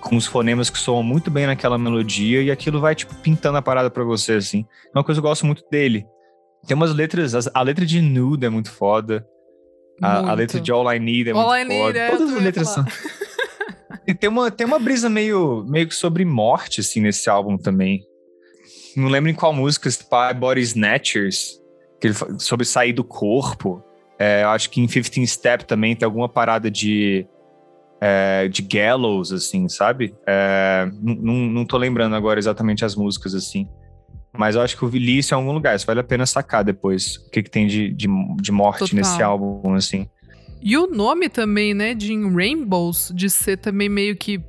[0.00, 3.62] com os fonemas que soam muito bem naquela melodia e aquilo vai, tipo, pintando a
[3.62, 4.66] parada pra você, assim.
[4.86, 6.06] É uma coisa que eu gosto muito dele.
[6.66, 9.26] Tem umas letras, a letra de Nude é muito foda.
[10.00, 11.92] A, a, letra de All I Need é All muito I foda.
[11.92, 12.84] Need, é, Todas as letras são.
[14.06, 18.04] e tem uma, tem uma brisa meio, meio sobre morte, assim, nesse álbum também.
[18.96, 21.60] Não lembro em qual música, Spy Body Snatchers,
[22.00, 23.82] que ele, sobre sair do corpo.
[24.18, 27.26] É, eu acho que em 15 Step também tem alguma parada de,
[28.00, 30.14] é, de gallows, assim, sabe?
[30.26, 33.68] É, não, não tô lembrando agora exatamente as músicas, assim.
[34.36, 35.76] Mas eu acho que eu vi isso em algum lugar.
[35.76, 37.16] Isso vale a pena sacar depois.
[37.16, 38.08] O que, que tem de, de,
[38.40, 38.96] de morte Total.
[38.96, 40.08] nesse álbum, assim.
[40.60, 44.42] E o nome também, né, de Rainbows, de ser também meio que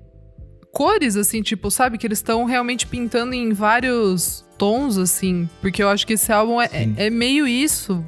[0.71, 1.97] cores, assim, tipo, sabe?
[1.97, 5.47] Que eles estão realmente pintando em vários tons, assim.
[5.61, 8.03] Porque eu acho que esse álbum é, é, é meio isso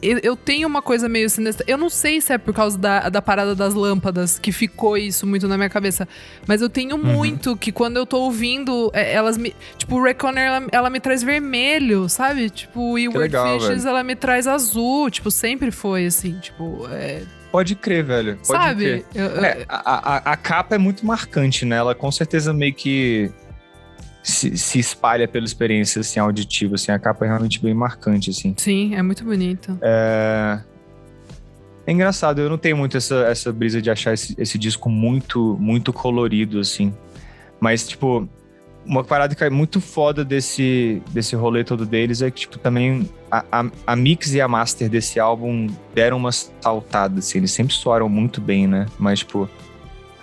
[0.00, 1.64] eu tenho uma coisa meio sinistra.
[1.68, 5.26] Eu não sei se é por causa da, da parada das lâmpadas que ficou isso
[5.26, 6.06] muito na minha cabeça.
[6.46, 7.02] Mas eu tenho uhum.
[7.02, 9.54] muito que quando eu tô ouvindo, é, elas me.
[9.76, 12.48] Tipo, o Reconer, ela, ela, me traz vermelho, sabe?
[12.48, 15.10] Tipo, e o Fishes, ela me traz azul.
[15.10, 16.38] Tipo, sempre foi assim.
[16.38, 17.22] Tipo, é.
[17.50, 18.36] Pode crer, velho.
[18.36, 18.84] Pode Sabe?
[18.84, 19.04] Crer.
[19.14, 19.44] Eu, eu...
[19.44, 21.76] É, a, a, a, capa é muito marcante, né?
[21.76, 23.32] Ela com certeza meio que
[24.22, 28.54] se, se, espalha pela experiência assim, auditiva, assim, a capa é realmente bem marcante, assim.
[28.56, 29.78] Sim, é muito bonito.
[29.80, 30.60] É,
[31.86, 35.56] é engraçado, eu não tenho muito essa, essa brisa de achar esse, esse disco muito,
[35.58, 36.92] muito colorido, assim.
[37.58, 38.28] Mas, tipo,
[38.84, 43.08] uma parada que é muito foda desse, desse rolê todo deles é que, tipo, também
[43.30, 47.38] a, a, a, mix e a master desse álbum deram uma saltada, assim.
[47.38, 48.86] Eles sempre soaram muito bem, né?
[48.98, 49.48] Mas, tipo,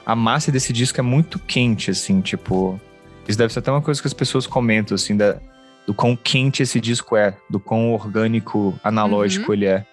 [0.05, 2.79] a master desse disco é muito quente, assim, tipo...
[3.27, 5.37] Isso deve ser até uma coisa que as pessoas comentam, assim, da,
[5.85, 9.53] do quão quente esse disco é, do quão orgânico, analógico uhum.
[9.53, 9.85] ele é.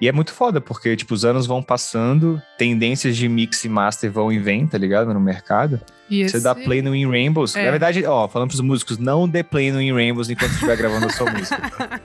[0.00, 4.10] E é muito foda, porque, tipo, os anos vão passando, tendências de mix e master
[4.10, 5.14] vão e vêm, tá ligado?
[5.14, 5.80] No mercado.
[6.10, 6.44] E Você esse...
[6.44, 7.54] dá play no In Rainbows.
[7.54, 7.64] É.
[7.64, 11.06] Na verdade, ó, falando pros músicos, não dê play no In Rainbows enquanto estiver gravando
[11.06, 12.02] a sua música.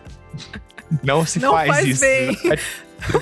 [1.04, 2.02] Não se não faz, faz isso.
[2.02, 2.38] Bem.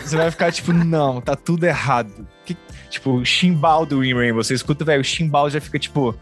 [0.03, 2.27] Você vai ficar tipo, não, tá tudo errado.
[2.45, 2.57] Que,
[2.89, 4.43] tipo, o chimbal do In Rainbow.
[4.43, 6.13] Você escuta, velho, o chimbal já fica tipo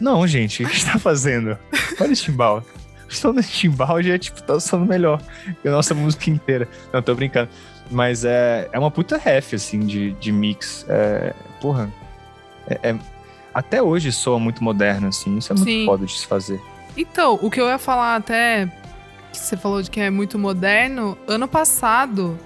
[0.00, 1.58] não, gente, o que está fazendo?
[2.00, 2.64] Olha o chimbal.
[3.08, 5.20] O som do chimbal já, tipo, tá soando melhor
[5.62, 6.68] que a nossa música inteira.
[6.92, 7.48] Não, tô brincando.
[7.90, 10.84] Mas é, é uma puta ref, assim, de, de mix.
[10.88, 11.90] É, porra,
[12.66, 12.98] é, é,
[13.54, 15.38] até hoje soa muito moderno, assim.
[15.38, 15.86] Isso é muito Sim.
[15.86, 16.60] foda de se fazer.
[16.96, 18.66] Então, o que eu ia falar até,
[19.32, 22.38] que você falou de que é muito moderno, ano passado,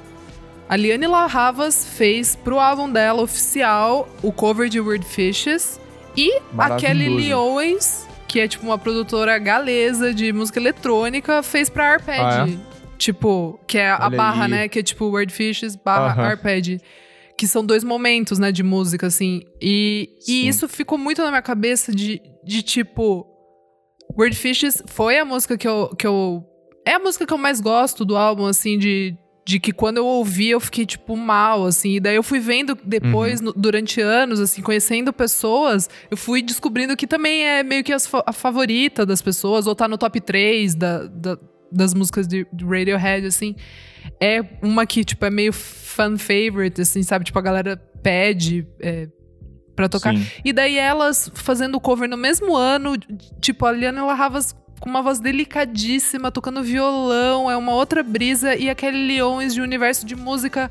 [0.69, 5.81] a Liane Larravas fez pro álbum dela oficial o cover de Weird Fishes.
[6.17, 11.71] E a Kelly Lee Owens, que é tipo uma produtora galesa de música eletrônica, fez
[11.71, 12.21] pra Arpad.
[12.21, 12.73] Ah, é?
[12.99, 14.51] Tipo, que é a barra, aí.
[14.51, 14.69] né?
[14.69, 16.31] Que é tipo Word Fishes barra uh -huh.
[16.31, 16.81] Arpad.
[17.37, 19.43] Que são dois momentos, né, de música, assim.
[19.61, 23.27] E, e isso ficou muito na minha cabeça de, de tipo.
[24.17, 26.45] Word Fishes foi a música que eu, que eu.
[26.87, 30.07] É a música que eu mais gosto do álbum, assim, de, de que quando eu
[30.07, 33.47] ouvi eu fiquei tipo mal assim e daí eu fui vendo depois uhum.
[33.47, 38.33] no, durante anos assim conhecendo pessoas eu fui descobrindo que também é meio que a
[38.33, 41.39] favorita das pessoas ou tá no top 3 da, da
[41.75, 43.57] das músicas de, de, Radiohead assim
[44.21, 49.09] é uma que tipo é meio fan favorite assim sabe tipo a galera pede é,
[49.75, 50.25] para tocar Sim.
[50.45, 52.95] e daí elas fazendo cover no mesmo ano
[53.41, 58.57] tipo a Liana Larravas com uma voz delicadíssima, tocando violão, é uma outra brisa.
[58.57, 60.69] E aquele Leões de universo de música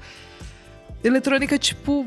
[1.01, 2.05] eletrônica, tipo.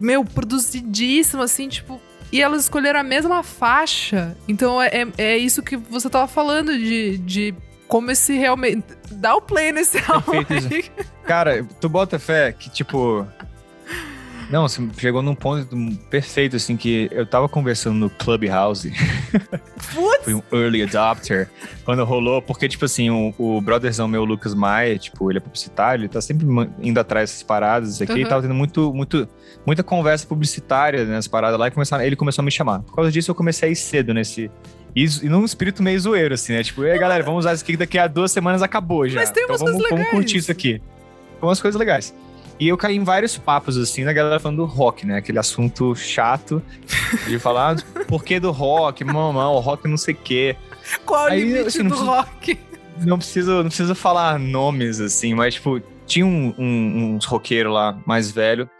[0.00, 2.00] Meu, produzidíssimo, assim, tipo.
[2.32, 4.34] E elas escolheram a mesma faixa.
[4.48, 7.54] Então é, é, é isso que você tava falando de, de
[7.86, 8.84] como esse realmente.
[9.10, 10.42] Dá o play nesse álbum.
[11.24, 13.26] Cara, tu bota fé que, tipo.
[14.50, 15.76] Não, você chegou num ponto
[16.10, 18.92] perfeito, assim, que eu tava conversando no Clubhouse.
[20.22, 21.48] Fui um early adopter
[21.84, 26.02] quando rolou, porque, tipo assim, o, o brotherzão meu, Lucas Maia, tipo, ele é publicitário,
[26.02, 26.46] ele tá sempre
[26.80, 28.18] indo atrás dessas paradas aqui, uhum.
[28.18, 29.28] e tava tendo muito, muito,
[29.66, 32.80] muita conversa publicitária nessas paradas lá, e começaram, ele começou a me chamar.
[32.80, 34.50] Por causa disso, eu comecei a ir cedo nesse,
[34.94, 36.62] e, e num espírito meio zoeiro, assim, né?
[36.62, 39.20] Tipo, ei, galera, vamos usar isso aqui que daqui a duas semanas acabou já.
[39.20, 40.80] Mas tem então umas então, vamos, coisas vamos curtir isso aqui.
[41.40, 42.14] Com umas coisas legais.
[42.58, 45.18] E eu caí em vários papos, assim, da galera falando do rock, né?
[45.18, 46.62] Aquele assunto chato
[47.26, 50.56] de falar ah, por que do rock, mamão, o rock não sei o quê.
[51.04, 52.58] Qual Aí, o limite assim, do preciso, rock?
[52.98, 57.98] Não preciso, não preciso falar nomes, assim, mas, tipo, tinha um, um, uns roqueiros lá
[58.06, 58.70] mais velho,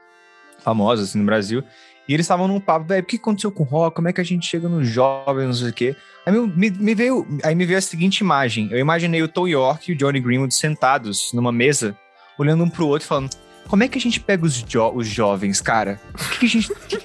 [0.63, 1.65] famosos, assim, no Brasil,
[2.09, 3.97] e eles estavam num papo, velho, o que aconteceu com o rock?
[3.97, 5.97] Como é que a gente chega nos jovens, não sei o quê?
[6.27, 8.69] Aí me, me, veio, aí me veio a seguinte imagem.
[8.71, 11.97] Eu imaginei o Tom York e o Johnny Greenwood sentados numa mesa,
[12.39, 13.31] olhando um pro outro, falando:
[13.69, 16.01] como é que a gente pega os, jo os jovens, cara?
[16.15, 16.73] O que, a gente.
[16.93, 17.01] aí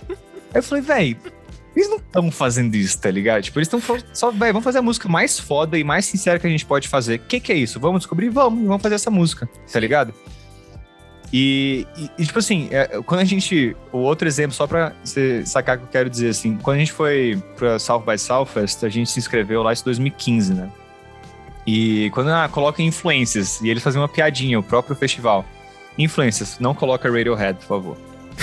[0.55, 1.17] eu falei, velho,
[1.75, 3.43] eles não estão fazendo isso, tá ligado?
[3.43, 3.81] Tipo, eles estão
[4.13, 6.87] só, velho, vamos fazer a música mais foda e mais sincera que a gente pode
[6.87, 7.19] fazer.
[7.19, 7.79] O que, que é isso?
[7.79, 8.29] Vamos descobrir?
[8.29, 10.13] Vamos, vamos fazer essa música, tá ligado?
[11.31, 13.75] E, e, e, tipo assim, é, quando a gente.
[13.91, 16.79] O outro exemplo, só pra você sacar o que eu quero dizer, assim, quando a
[16.79, 20.71] gente foi pra South by Southwest, a gente se inscreveu lá em 2015, né?
[21.67, 25.45] E quando ah, coloca influências, e eles faziam uma piadinha, o próprio festival.
[25.99, 27.97] Influências, não coloca Radiohead, por favor.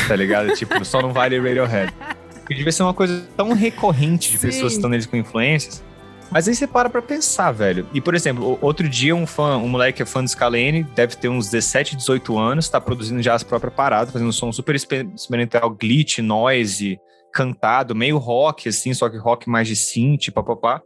[0.07, 0.55] Tá ligado?
[0.55, 1.93] tipo, só não vale Radiohead.
[2.35, 4.47] Porque devia ser uma coisa tão recorrente de Sim.
[4.47, 5.83] pessoas que estão neles com influências
[6.31, 7.87] mas aí você para pra pensar, velho.
[7.93, 11.17] E, por exemplo, outro dia um fã, um moleque que é fã do Scalene, deve
[11.17, 14.75] ter uns 17, 18 anos, tá produzindo já as próprias paradas, fazendo um som super
[14.75, 16.99] experimental, glitch, noise,
[17.33, 20.83] cantado, meio rock, assim, só que rock mais de synth, papapá.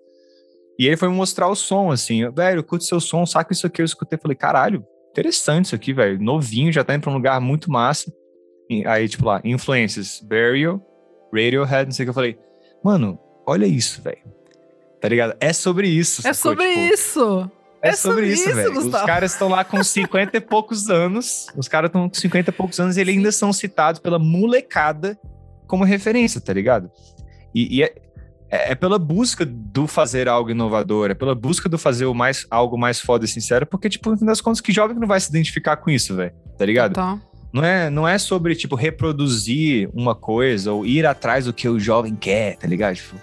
[0.79, 3.81] E ele foi me mostrar o som, assim, velho, curte seu som, saca isso aqui,
[3.81, 7.41] eu escutei, falei, caralho, interessante isso aqui, velho, novinho, já tá indo pra um lugar
[7.41, 8.13] muito massa.
[8.69, 10.81] E aí, tipo lá, influências, Burial,
[11.33, 12.39] Radiohead, não sei o que, eu falei,
[12.85, 14.41] mano, olha isso, velho
[15.01, 15.35] Tá ligado?
[15.41, 16.21] É sobre isso.
[16.27, 16.53] É sacou?
[16.53, 17.51] sobre tipo, isso.
[17.83, 18.79] É, é sobre, sobre, isso, velho.
[18.79, 21.47] Os caras estão lá com 50 e poucos anos.
[21.57, 25.19] Os caras estão com 50 e poucos anos e eles ainda são citados pela molecada
[25.67, 26.91] como referência, tá ligado?
[27.55, 27.95] E, e é,
[28.51, 32.47] é, é, pela busca do fazer algo inovador, é pela busca do fazer o mais,
[32.51, 35.21] algo mais foda e sincero, porque, tipo, no fim das contas, que jovem não vai
[35.21, 36.33] se identificar com isso, velho?
[36.59, 36.95] Tá ligado?
[36.95, 37.19] Tá.
[37.53, 41.79] Não é, não é sobre, tipo, reproduzir uma coisa ou ir atrás do que o
[41.79, 42.97] jovem quer, tá ligado?
[42.97, 43.17] Tipo,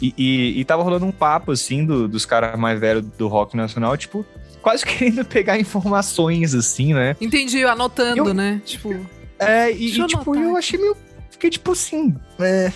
[0.00, 3.56] e, e, e tava rolando um papo, assim, do, dos caras mais velhos do rock
[3.56, 4.24] nacional, tipo,
[4.62, 7.16] quase querendo pegar informações, assim, né?
[7.20, 8.62] Entendi, anotando, eu, né?
[8.64, 8.94] Tipo.
[9.38, 10.96] É, e, e tipo, eu achei meio.
[11.30, 12.14] Fiquei tipo assim.
[12.38, 12.72] É,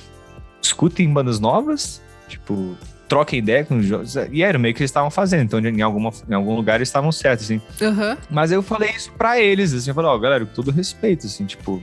[0.66, 2.77] escutem bandas novas, tipo,
[3.09, 4.16] troquem ideia com os jovens.
[4.31, 7.12] E era meio que eles estavam fazendo, então em, alguma, em algum lugar eles estavam
[7.12, 7.61] certos, assim.
[7.81, 8.16] Uhum.
[8.31, 11.27] Mas eu falei isso pra eles, assim, eu falei, ó, oh, galera, com todo respeito,
[11.27, 11.83] assim, tipo.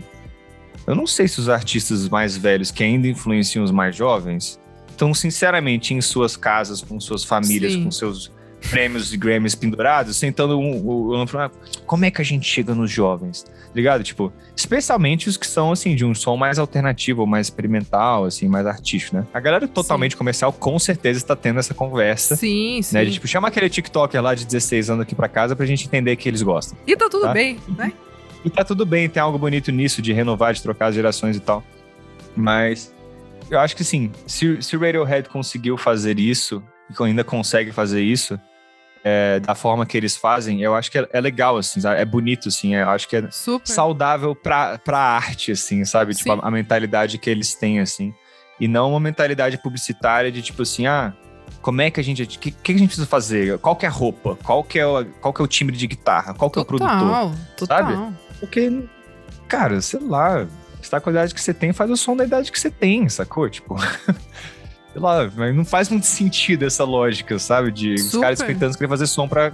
[0.87, 5.13] Eu não sei se os artistas mais velhos que ainda influenciam os mais jovens estão
[5.13, 7.83] sinceramente em suas casas, com suas famílias, Sim.
[7.83, 8.31] com seus
[8.69, 11.25] prêmios e Grammys pendurados, sentando um, um, um,
[11.85, 14.03] como é que a gente chega nos jovens, tá ligado?
[14.03, 18.65] Tipo, especialmente os que são, assim, de um som mais alternativo, mais experimental, assim, mais
[18.65, 19.27] artístico, né?
[19.33, 20.17] A galera totalmente sim.
[20.17, 22.35] comercial com certeza está tendo essa conversa.
[22.35, 22.81] Sim, né?
[22.81, 22.95] sim.
[22.95, 23.05] Né?
[23.05, 26.15] De, tipo, chama aquele TikToker lá de 16 anos aqui pra casa pra gente entender
[26.15, 26.77] que eles gostam.
[26.85, 27.33] E tá tudo tá?
[27.33, 27.91] bem, né?
[28.43, 31.39] E tá tudo bem, tem algo bonito nisso de renovar, de trocar as gerações e
[31.39, 31.63] tal.
[32.35, 32.93] Mas
[33.49, 38.01] eu acho que sim, se, se o Radiohead conseguiu fazer isso, e ainda consegue fazer
[38.01, 38.39] isso,
[39.03, 41.99] é, da forma que eles fazem, eu acho que é, é legal, assim, sabe?
[41.99, 43.67] é bonito, assim, eu acho que é Super.
[43.67, 46.13] saudável pra, pra arte, assim, sabe?
[46.13, 48.13] Tipo, a, a, mentalidade que eles têm, assim.
[48.59, 51.13] E não uma mentalidade publicitária de tipo assim, ah,
[51.61, 52.23] como é que a gente.
[52.23, 53.57] O que, que, a gente precisa fazer?
[53.59, 54.37] Qual que é a roupa?
[54.43, 56.33] Qual que é o, qual que é o timbre de guitarra?
[56.33, 57.33] Qual que é o produtor?
[57.57, 57.85] Total.
[57.85, 58.15] Sabe?
[58.39, 58.83] Porque,
[59.47, 60.47] cara, sei lá,
[60.79, 62.69] você tá com a idade que você tem, faz o som da idade que você
[62.69, 63.49] tem, sacou?
[63.49, 63.75] Tipo.
[64.91, 67.71] sei lá, não faz muito sentido essa lógica, sabe?
[67.71, 68.15] De Super.
[68.15, 69.51] os caras de 50 anos querem fazer som pra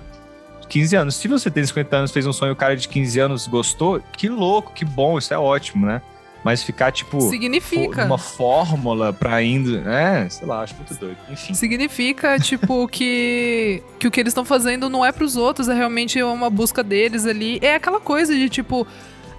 [0.67, 1.15] 15 anos.
[1.15, 4.01] Se você tem 50 anos, fez um sonho e o cara de 15 anos gostou,
[4.15, 6.01] que louco, que bom, isso é ótimo, né?
[6.43, 9.77] Mas ficar, tipo, significa uma fórmula pra indo.
[9.89, 11.17] É, sei lá, acho muito doido.
[11.29, 11.53] Enfim.
[11.53, 16.21] Significa, tipo, que, que o que eles estão fazendo não é pros outros, é realmente
[16.21, 17.59] uma busca deles ali.
[17.61, 18.87] É aquela coisa de, tipo,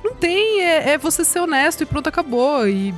[0.04, 2.68] não tem, é, é você ser honesto e pronto, acabou.
[2.68, 2.92] E,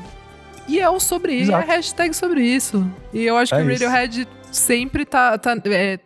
[0.71, 2.89] e é o sobre isso, é hashtag sobre isso.
[3.13, 5.99] E eu acho é que o Radiohead sempre tá, tá é,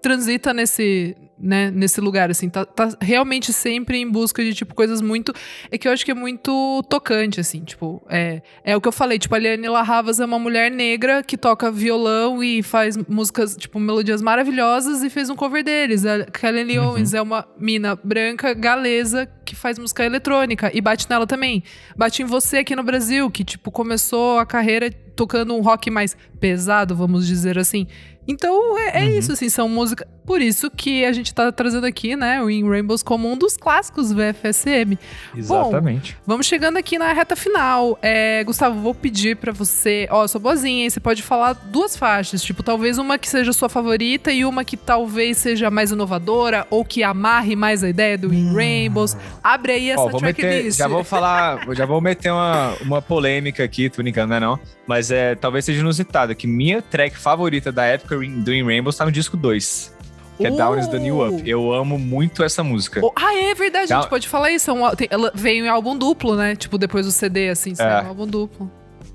[0.00, 5.02] transita nesse, né, nesse lugar, assim, tá, tá, realmente sempre em busca de, tipo, coisas
[5.02, 5.34] muito,
[5.70, 8.92] é que eu acho que é muito tocante, assim, tipo, é, é o que eu
[8.92, 13.54] falei, tipo, a Liane Larravas é uma mulher negra que toca violão e faz músicas,
[13.54, 16.88] tipo, melodias maravilhosas e fez um cover deles, a Kelly uhum.
[16.88, 21.62] Owens é uma mina branca galesa que faz música eletrônica e bate nela também,
[21.96, 26.14] bate em você aqui no Brasil, que, tipo, começou a carreira tocando um rock mais
[26.38, 27.86] pesado, vamos dizer assim,
[28.28, 29.18] então é, é uhum.
[29.18, 30.06] isso, assim, são músicas.
[30.26, 33.56] Por isso que a gente tá trazendo aqui, né, o In Rainbows como um dos
[33.56, 34.98] clássicos VFSM.
[35.36, 36.14] Exatamente.
[36.14, 37.96] Bom, vamos chegando aqui na reta final.
[38.02, 40.08] É, Gustavo, vou pedir para você.
[40.10, 40.90] Ó, eu sou boazinha, hein?
[40.90, 44.76] Você pode falar duas faixas, tipo, talvez uma que seja sua favorita e uma que
[44.76, 48.54] talvez seja mais inovadora ou que amarre mais a ideia do In hum.
[48.54, 49.16] Rainbows.
[49.54, 50.78] Abre aí essa Ó, vou meter, tracklist.
[50.78, 54.58] já vou falar, já vou meter uma, uma polêmica aqui, tô brincando, não é não?
[54.86, 59.04] Mas é, talvez seja inusitado, que minha track favorita da época do In Rainbow tá
[59.04, 59.94] no disco 2.
[60.38, 61.28] Que é Down is the New Uh!
[61.28, 61.48] Up.
[61.48, 63.00] Eu amo muito essa música.
[63.02, 64.68] Oh, ah, é verdade, a Down- gente pode falar isso.
[64.70, 66.54] é um- tem- ela veio em álbum duplo, né?
[66.56, 68.02] Tipo, depois do CD, assim, saiu É.
[68.02, 68.70] um álbum duplo.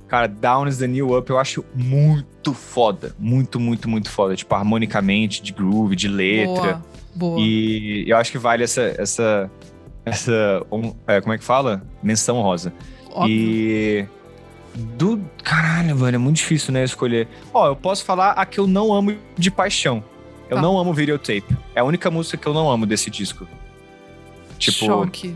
[0.07, 3.13] Cara, Down is the New Up eu acho muito foda.
[3.19, 4.36] Muito, muito, muito foda.
[4.36, 6.82] Tipo, harmonicamente, de groove, de letra.
[7.13, 7.39] Boa, boa.
[7.41, 8.82] E eu acho que vale essa.
[8.97, 9.51] essa,
[10.06, 11.84] essa um, é, como é que fala?
[12.02, 12.74] Menção rosa.
[13.12, 13.36] Óbvio.
[13.36, 14.08] E.
[14.76, 15.22] Do.
[15.43, 16.84] Caralho, mano, é muito difícil, né?
[16.84, 17.28] Escolher.
[17.54, 20.04] Ó, eu posso falar a que eu não amo de paixão.
[20.49, 20.62] Eu Tá.
[20.62, 21.58] não amo videotape.
[21.76, 23.47] É a única música que eu não amo desse disco.
[24.58, 25.36] Tipo, Choque.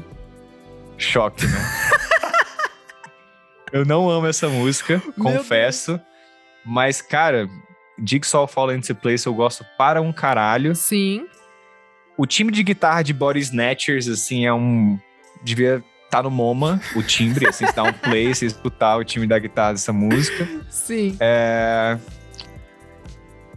[0.97, 1.59] choque, né?
[3.71, 5.99] eu não amo essa música, confesso.
[6.65, 7.49] Mas, cara,
[8.05, 10.75] Jigsaw Fall Into Place eu gosto para um caralho.
[10.75, 11.27] Sim.
[12.17, 14.97] O time de guitarra de Body Snatchers, assim, é um.
[15.43, 19.27] Devia estar no MoMA, o timbre, assim, você dá um play, você escutar o time
[19.27, 20.47] da guitarra dessa música.
[20.69, 21.17] Sim.
[21.19, 21.97] É.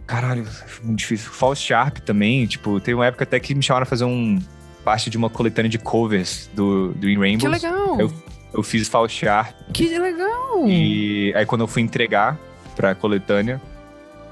[0.05, 0.45] Caralho,
[0.83, 1.29] muito difícil.
[1.31, 4.39] False Sharp também, tipo, tem uma época até que me chamaram pra fazer um.
[4.83, 7.51] parte de uma coletânea de covers do, do In Que Rainbows.
[7.51, 7.99] legal.
[7.99, 8.11] Eu-
[8.51, 10.67] Eu fiz False Sharp Que legal.
[10.67, 12.35] e aí quando eu fui entregar
[12.75, 13.61] pra coletânea,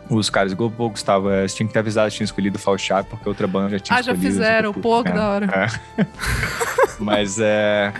[0.10, 3.08] os caras, "Gu- pô, Gustavo, é, você tinha que ter avisado, tinha escolhido False Sharp,
[3.10, 4.34] porque outra banda já tinha Ah, já escolhido.
[4.34, 4.74] fizeram.
[4.74, 5.14] Tipo, que é.
[5.14, 5.48] da hora.
[7.00, 7.94] Mas é.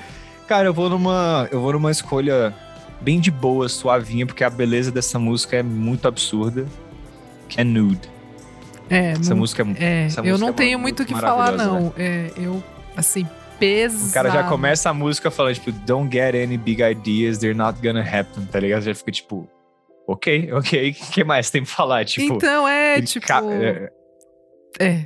[0.48, 1.48] Cara, eu vou numa.
[1.52, 2.54] Eu vou numa escolha
[3.02, 6.66] bem de boa, suavinha, porque a beleza dessa música é muito absurda.
[7.50, 8.10] Que é nude.
[8.90, 9.84] É, Essa música é.
[9.84, 11.94] é, essa eu música não é tenho muito o que falar, não.
[11.98, 12.64] É, eu,
[12.96, 13.28] assim,
[13.60, 14.10] pesado.
[14.10, 17.80] O cara já começa a música falando, tipo, don't get any big ideas, they're not
[17.86, 18.84] gonna happen, tá ligado?
[18.84, 19.48] Já fica tipo,
[20.08, 22.06] ok, ok, o que mais tem pra falar?
[22.06, 23.28] Tipo, então, é, tipo...
[23.28, 23.92] ca- é,
[24.80, 25.06] É.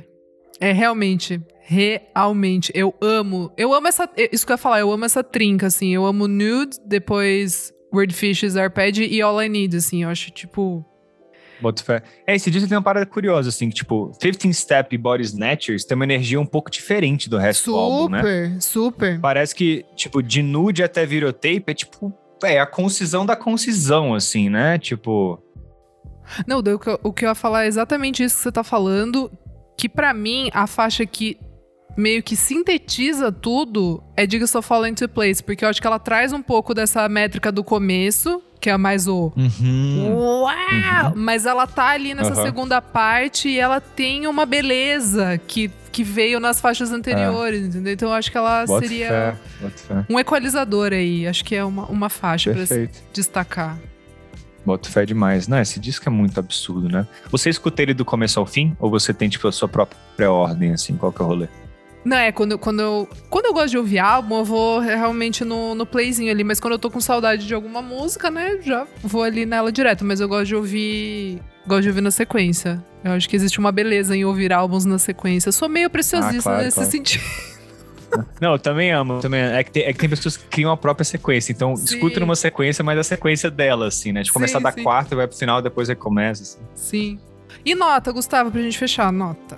[0.60, 1.40] É, realmente.
[1.62, 2.70] Realmente.
[2.74, 3.52] Eu amo.
[3.56, 4.08] Eu amo essa.
[4.30, 5.92] Isso que eu ia falar, eu amo essa trinca, assim.
[5.92, 10.04] Eu amo Nude, depois Wordfishes, Arped e All I Need, assim.
[10.04, 10.84] Eu acho, tipo.
[11.60, 12.02] boto fé.
[12.26, 15.84] É, esse disco tem uma parada curiosa, assim, que, tipo, 15 Step e Body Snatchers
[15.84, 18.18] tem uma energia um pouco diferente do resto do álbum, né?
[18.20, 19.20] Super, super.
[19.20, 22.12] Parece que, tipo, de nude até videotape é tipo.
[22.42, 24.78] É a concisão da concisão, assim, né?
[24.78, 25.38] Tipo.
[26.46, 28.64] Não, o que, eu, o que eu ia falar é exatamente isso que você tá
[28.64, 29.30] falando.
[29.76, 31.38] Que pra mim, a faixa que
[31.96, 35.42] meio que sintetiza tudo é Diga Só Fall Into Place.
[35.42, 39.06] Porque eu acho que ela traz um pouco dessa métrica do começo, que é mais
[39.08, 39.32] o.
[39.36, 41.12] Uau!
[41.16, 42.42] Mas ela tá ali nessa Aham.
[42.42, 47.92] segunda parte e ela tem uma beleza que, que veio nas faixas anteriores, entendeu?
[47.92, 49.36] Então eu acho que ela Bota seria fé,
[49.68, 50.06] fé.
[50.08, 51.28] um equalizador aí.
[51.28, 53.78] Acho que é uma, uma faixa pra se destacar.
[54.64, 55.48] Boto fé demais.
[55.48, 57.06] Não, esse disco é muito absurdo, né?
[57.30, 58.76] Você escuta ele do começo ao fim?
[58.78, 60.96] Ou você tem, tipo, a sua própria pré-ordem, assim?
[60.96, 61.48] Qual que é o rolê?
[62.04, 65.44] Não, é, quando, eu- quando, eu, quando eu gosto de ouvir álbum, eu vou realmente
[65.44, 66.42] no, no playzinho ali.
[66.42, 70.04] Mas quando eu tô com saudade de alguma música, né, já vou ali nela direto.
[70.04, 71.40] Mas eu gosto de ouvir.
[71.66, 72.84] Gosto de ouvir na sequência.
[73.04, 75.48] Eu acho que existe uma beleza em ouvir álbuns na sequência.
[75.48, 76.90] Eu sou meio preciosista Ah, claro, nesse claro.
[76.90, 77.22] sentido.
[78.40, 79.20] Não, eu também amo.
[79.20, 81.52] Também, é, que tem, é que tem pessoas que criam a própria sequência.
[81.52, 81.84] Então, Sim.
[81.84, 84.22] escuta numa sequência, mas a sequência dela, assim, né?
[84.22, 84.82] De Sim, começar da sim.
[84.82, 86.58] quarta, vai pro final, depois recomeça, assim.
[86.74, 87.20] Sim.
[87.64, 89.56] E nota, Gustavo, pra gente fechar, nota.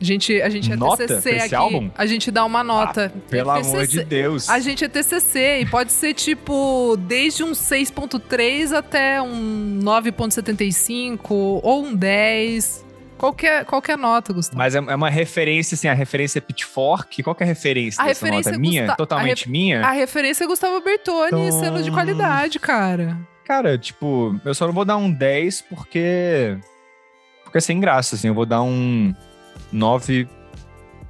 [0.00, 1.54] A gente, a gente é Nota TCC esse aqui.
[1.56, 1.90] álbum?
[1.98, 3.12] A gente dá uma nota.
[3.28, 3.86] Pelo É amor TCC.
[3.98, 4.48] de Deus.
[4.48, 11.84] A gente é TCC e pode ser tipo desde um 6.3 até um 9.75 ou
[11.84, 12.84] um 10.
[13.18, 14.56] Qualquer, qualquer nota, Gustavo.
[14.56, 17.20] Mas é, é uma referência, assim, a referência é Pitchfork.
[17.24, 18.60] Qual que é a referência A dessa referência nota?
[18.64, 18.82] é minha?
[18.82, 19.80] Gusta- Totalmente a minha?
[19.84, 23.18] A referência é Gustavo Bertoni, Então- selo de qualidade, cara.
[23.44, 26.56] Cara, tipo, eu só não vou dar um 10 porque.
[27.42, 28.28] Porque é sem graça, assim.
[28.28, 29.12] Eu vou dar um
[29.72, 30.28] 9.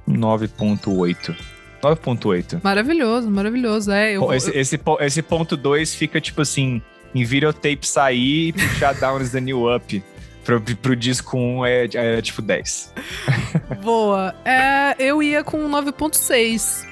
[0.07, 1.35] 9.8.
[1.81, 2.59] 9.8.
[2.63, 3.91] Maravilhoso, maravilhoso.
[3.91, 6.81] É, eu, Esse, esse, po- esse ponto 2 fica, tipo assim,
[7.13, 10.03] em videotape sair e puxar Down is the New Up.
[10.43, 12.93] Pro, pro disco 1 é, é tipo 10.
[13.83, 14.33] Boa.
[14.43, 16.87] É, eu ia com 9.6.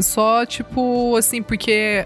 [0.00, 2.04] Só, tipo, assim, porque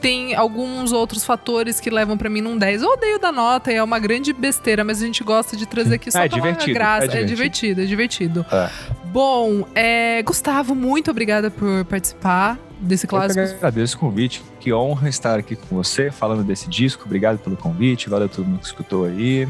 [0.00, 2.82] tem alguns outros fatores que levam pra mim num 10.
[2.82, 6.10] Eu odeio da nota, é uma grande besteira, mas a gente gosta de trazer aqui
[6.10, 7.06] só É pela divertido, graça.
[7.18, 8.46] é É divertido, é divertido.
[8.50, 8.70] É.
[9.06, 13.40] Bom, é, Gustavo, muito obrigada por participar desse Eu clássico.
[13.56, 14.42] agradeço o convite.
[14.58, 17.04] Que honra estar aqui com você, falando desse disco.
[17.06, 18.08] Obrigado pelo convite.
[18.08, 19.46] Valeu a todo mundo que escutou aí.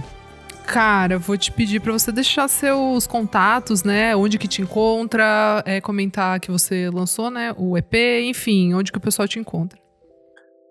[0.66, 4.14] Cara, vou te pedir pra você deixar seus contatos, né?
[4.14, 7.52] Onde que te encontra, é, comentar que você lançou, né?
[7.56, 7.94] O EP,
[8.24, 9.78] enfim, onde que o pessoal te encontra.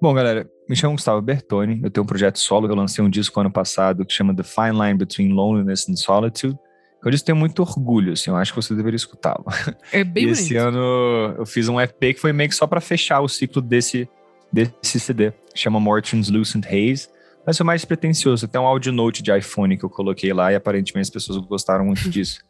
[0.02, 1.82] Bom, galera, me chamo Gustavo Bertoni.
[1.84, 2.68] Eu tenho um projeto solo.
[2.68, 6.58] Eu lancei um disco ano passado que chama The Fine Line Between Loneliness and Solitude.
[7.04, 9.46] Eu disse tenho muito orgulho, assim, eu acho que você deveria escutá-lo.
[9.92, 12.82] É bem e esse ano eu fiz um EP que foi meio que só para
[12.82, 14.08] fechar o ciclo desse,
[14.52, 15.32] desse CD.
[15.56, 17.08] Chama More Translucent Haze.
[17.46, 18.48] Mas foi mais pretencioso.
[18.48, 21.86] Tem um audio note de iPhone que eu coloquei lá e aparentemente as pessoas gostaram
[21.86, 22.42] muito disso.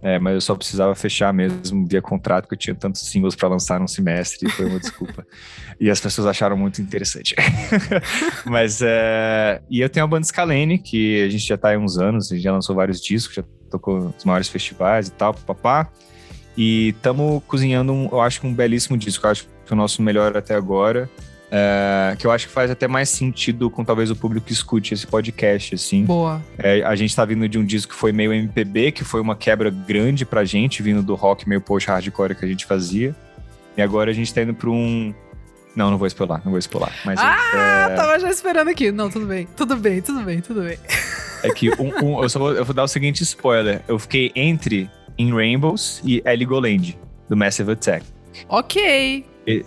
[0.00, 3.48] É, mas eu só precisava fechar mesmo via contrato, que eu tinha tantos singles para
[3.48, 5.26] lançar num semestre, e foi uma desculpa.
[5.80, 7.34] E as pessoas acharam muito interessante.
[8.46, 9.60] mas, é...
[9.68, 12.34] E eu tenho a banda Scalene, que a gente já tá aí uns anos, a
[12.34, 15.90] gente já lançou vários discos, já tocou nos maiores festivais e tal, papá.
[16.56, 20.36] E estamos cozinhando, um, eu acho um belíssimo disco, eu acho que o nosso melhor
[20.36, 21.08] até agora.
[21.50, 24.92] É, que eu acho que faz até mais sentido com talvez o público que escute
[24.92, 26.04] esse podcast, assim.
[26.04, 26.42] Boa.
[26.58, 29.34] É, a gente tá vindo de um disco que foi meio MPB, que foi uma
[29.34, 33.14] quebra grande pra gente, vindo do rock meio post-hardcore que a gente fazia.
[33.76, 35.14] E agora a gente tá indo pra um...
[35.74, 36.92] Não, não vou spoiler, não vou spoiler.
[37.04, 37.94] Mas ah, é...
[37.94, 38.90] tava já esperando aqui.
[38.90, 40.78] Não, tudo bem, tudo bem, tudo bem, tudo bem.
[41.40, 43.80] É que um, um, eu só vou, eu vou dar o seguinte spoiler.
[43.86, 48.04] Eu fiquei entre In Rainbows e Heligoland, do Massive Attack.
[48.48, 49.24] Ok.
[49.46, 49.64] E,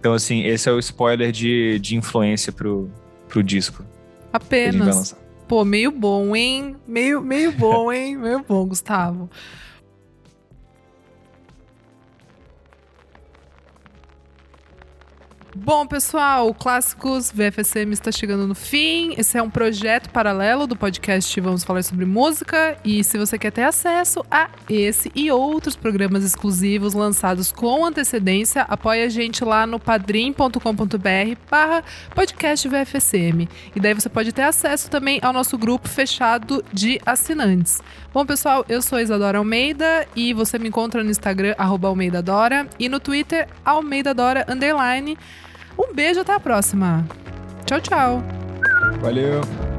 [0.00, 2.90] então, assim, esse é o spoiler de, de influência pro,
[3.28, 3.84] pro disco.
[4.32, 5.14] Apenas.
[5.46, 6.76] Pô, meio bom, hein?
[6.88, 8.16] Meio, meio bom, hein?
[8.16, 9.28] meio bom, Gustavo.
[15.56, 19.14] Bom, pessoal, Clássicos VFSM está chegando no fim.
[19.18, 22.78] Esse é um projeto paralelo do podcast Vamos Falar sobre Música.
[22.84, 28.62] E se você quer ter acesso a esse e outros programas exclusivos lançados com antecedência,
[28.62, 31.82] apoie a gente lá no padrim.com.br barra
[32.14, 33.48] podcast VFSM.
[33.74, 37.82] E daí você pode ter acesso também ao nosso grupo fechado de assinantes.
[38.12, 42.66] Bom, pessoal, eu sou Isadora Almeida e você me encontra no Instagram, arroba Almeida Dora,
[42.76, 45.16] e no Twitter, Almeida Dora, underline.
[45.78, 47.06] Um beijo, até a próxima.
[47.64, 48.22] Tchau, tchau.
[49.00, 49.69] Valeu.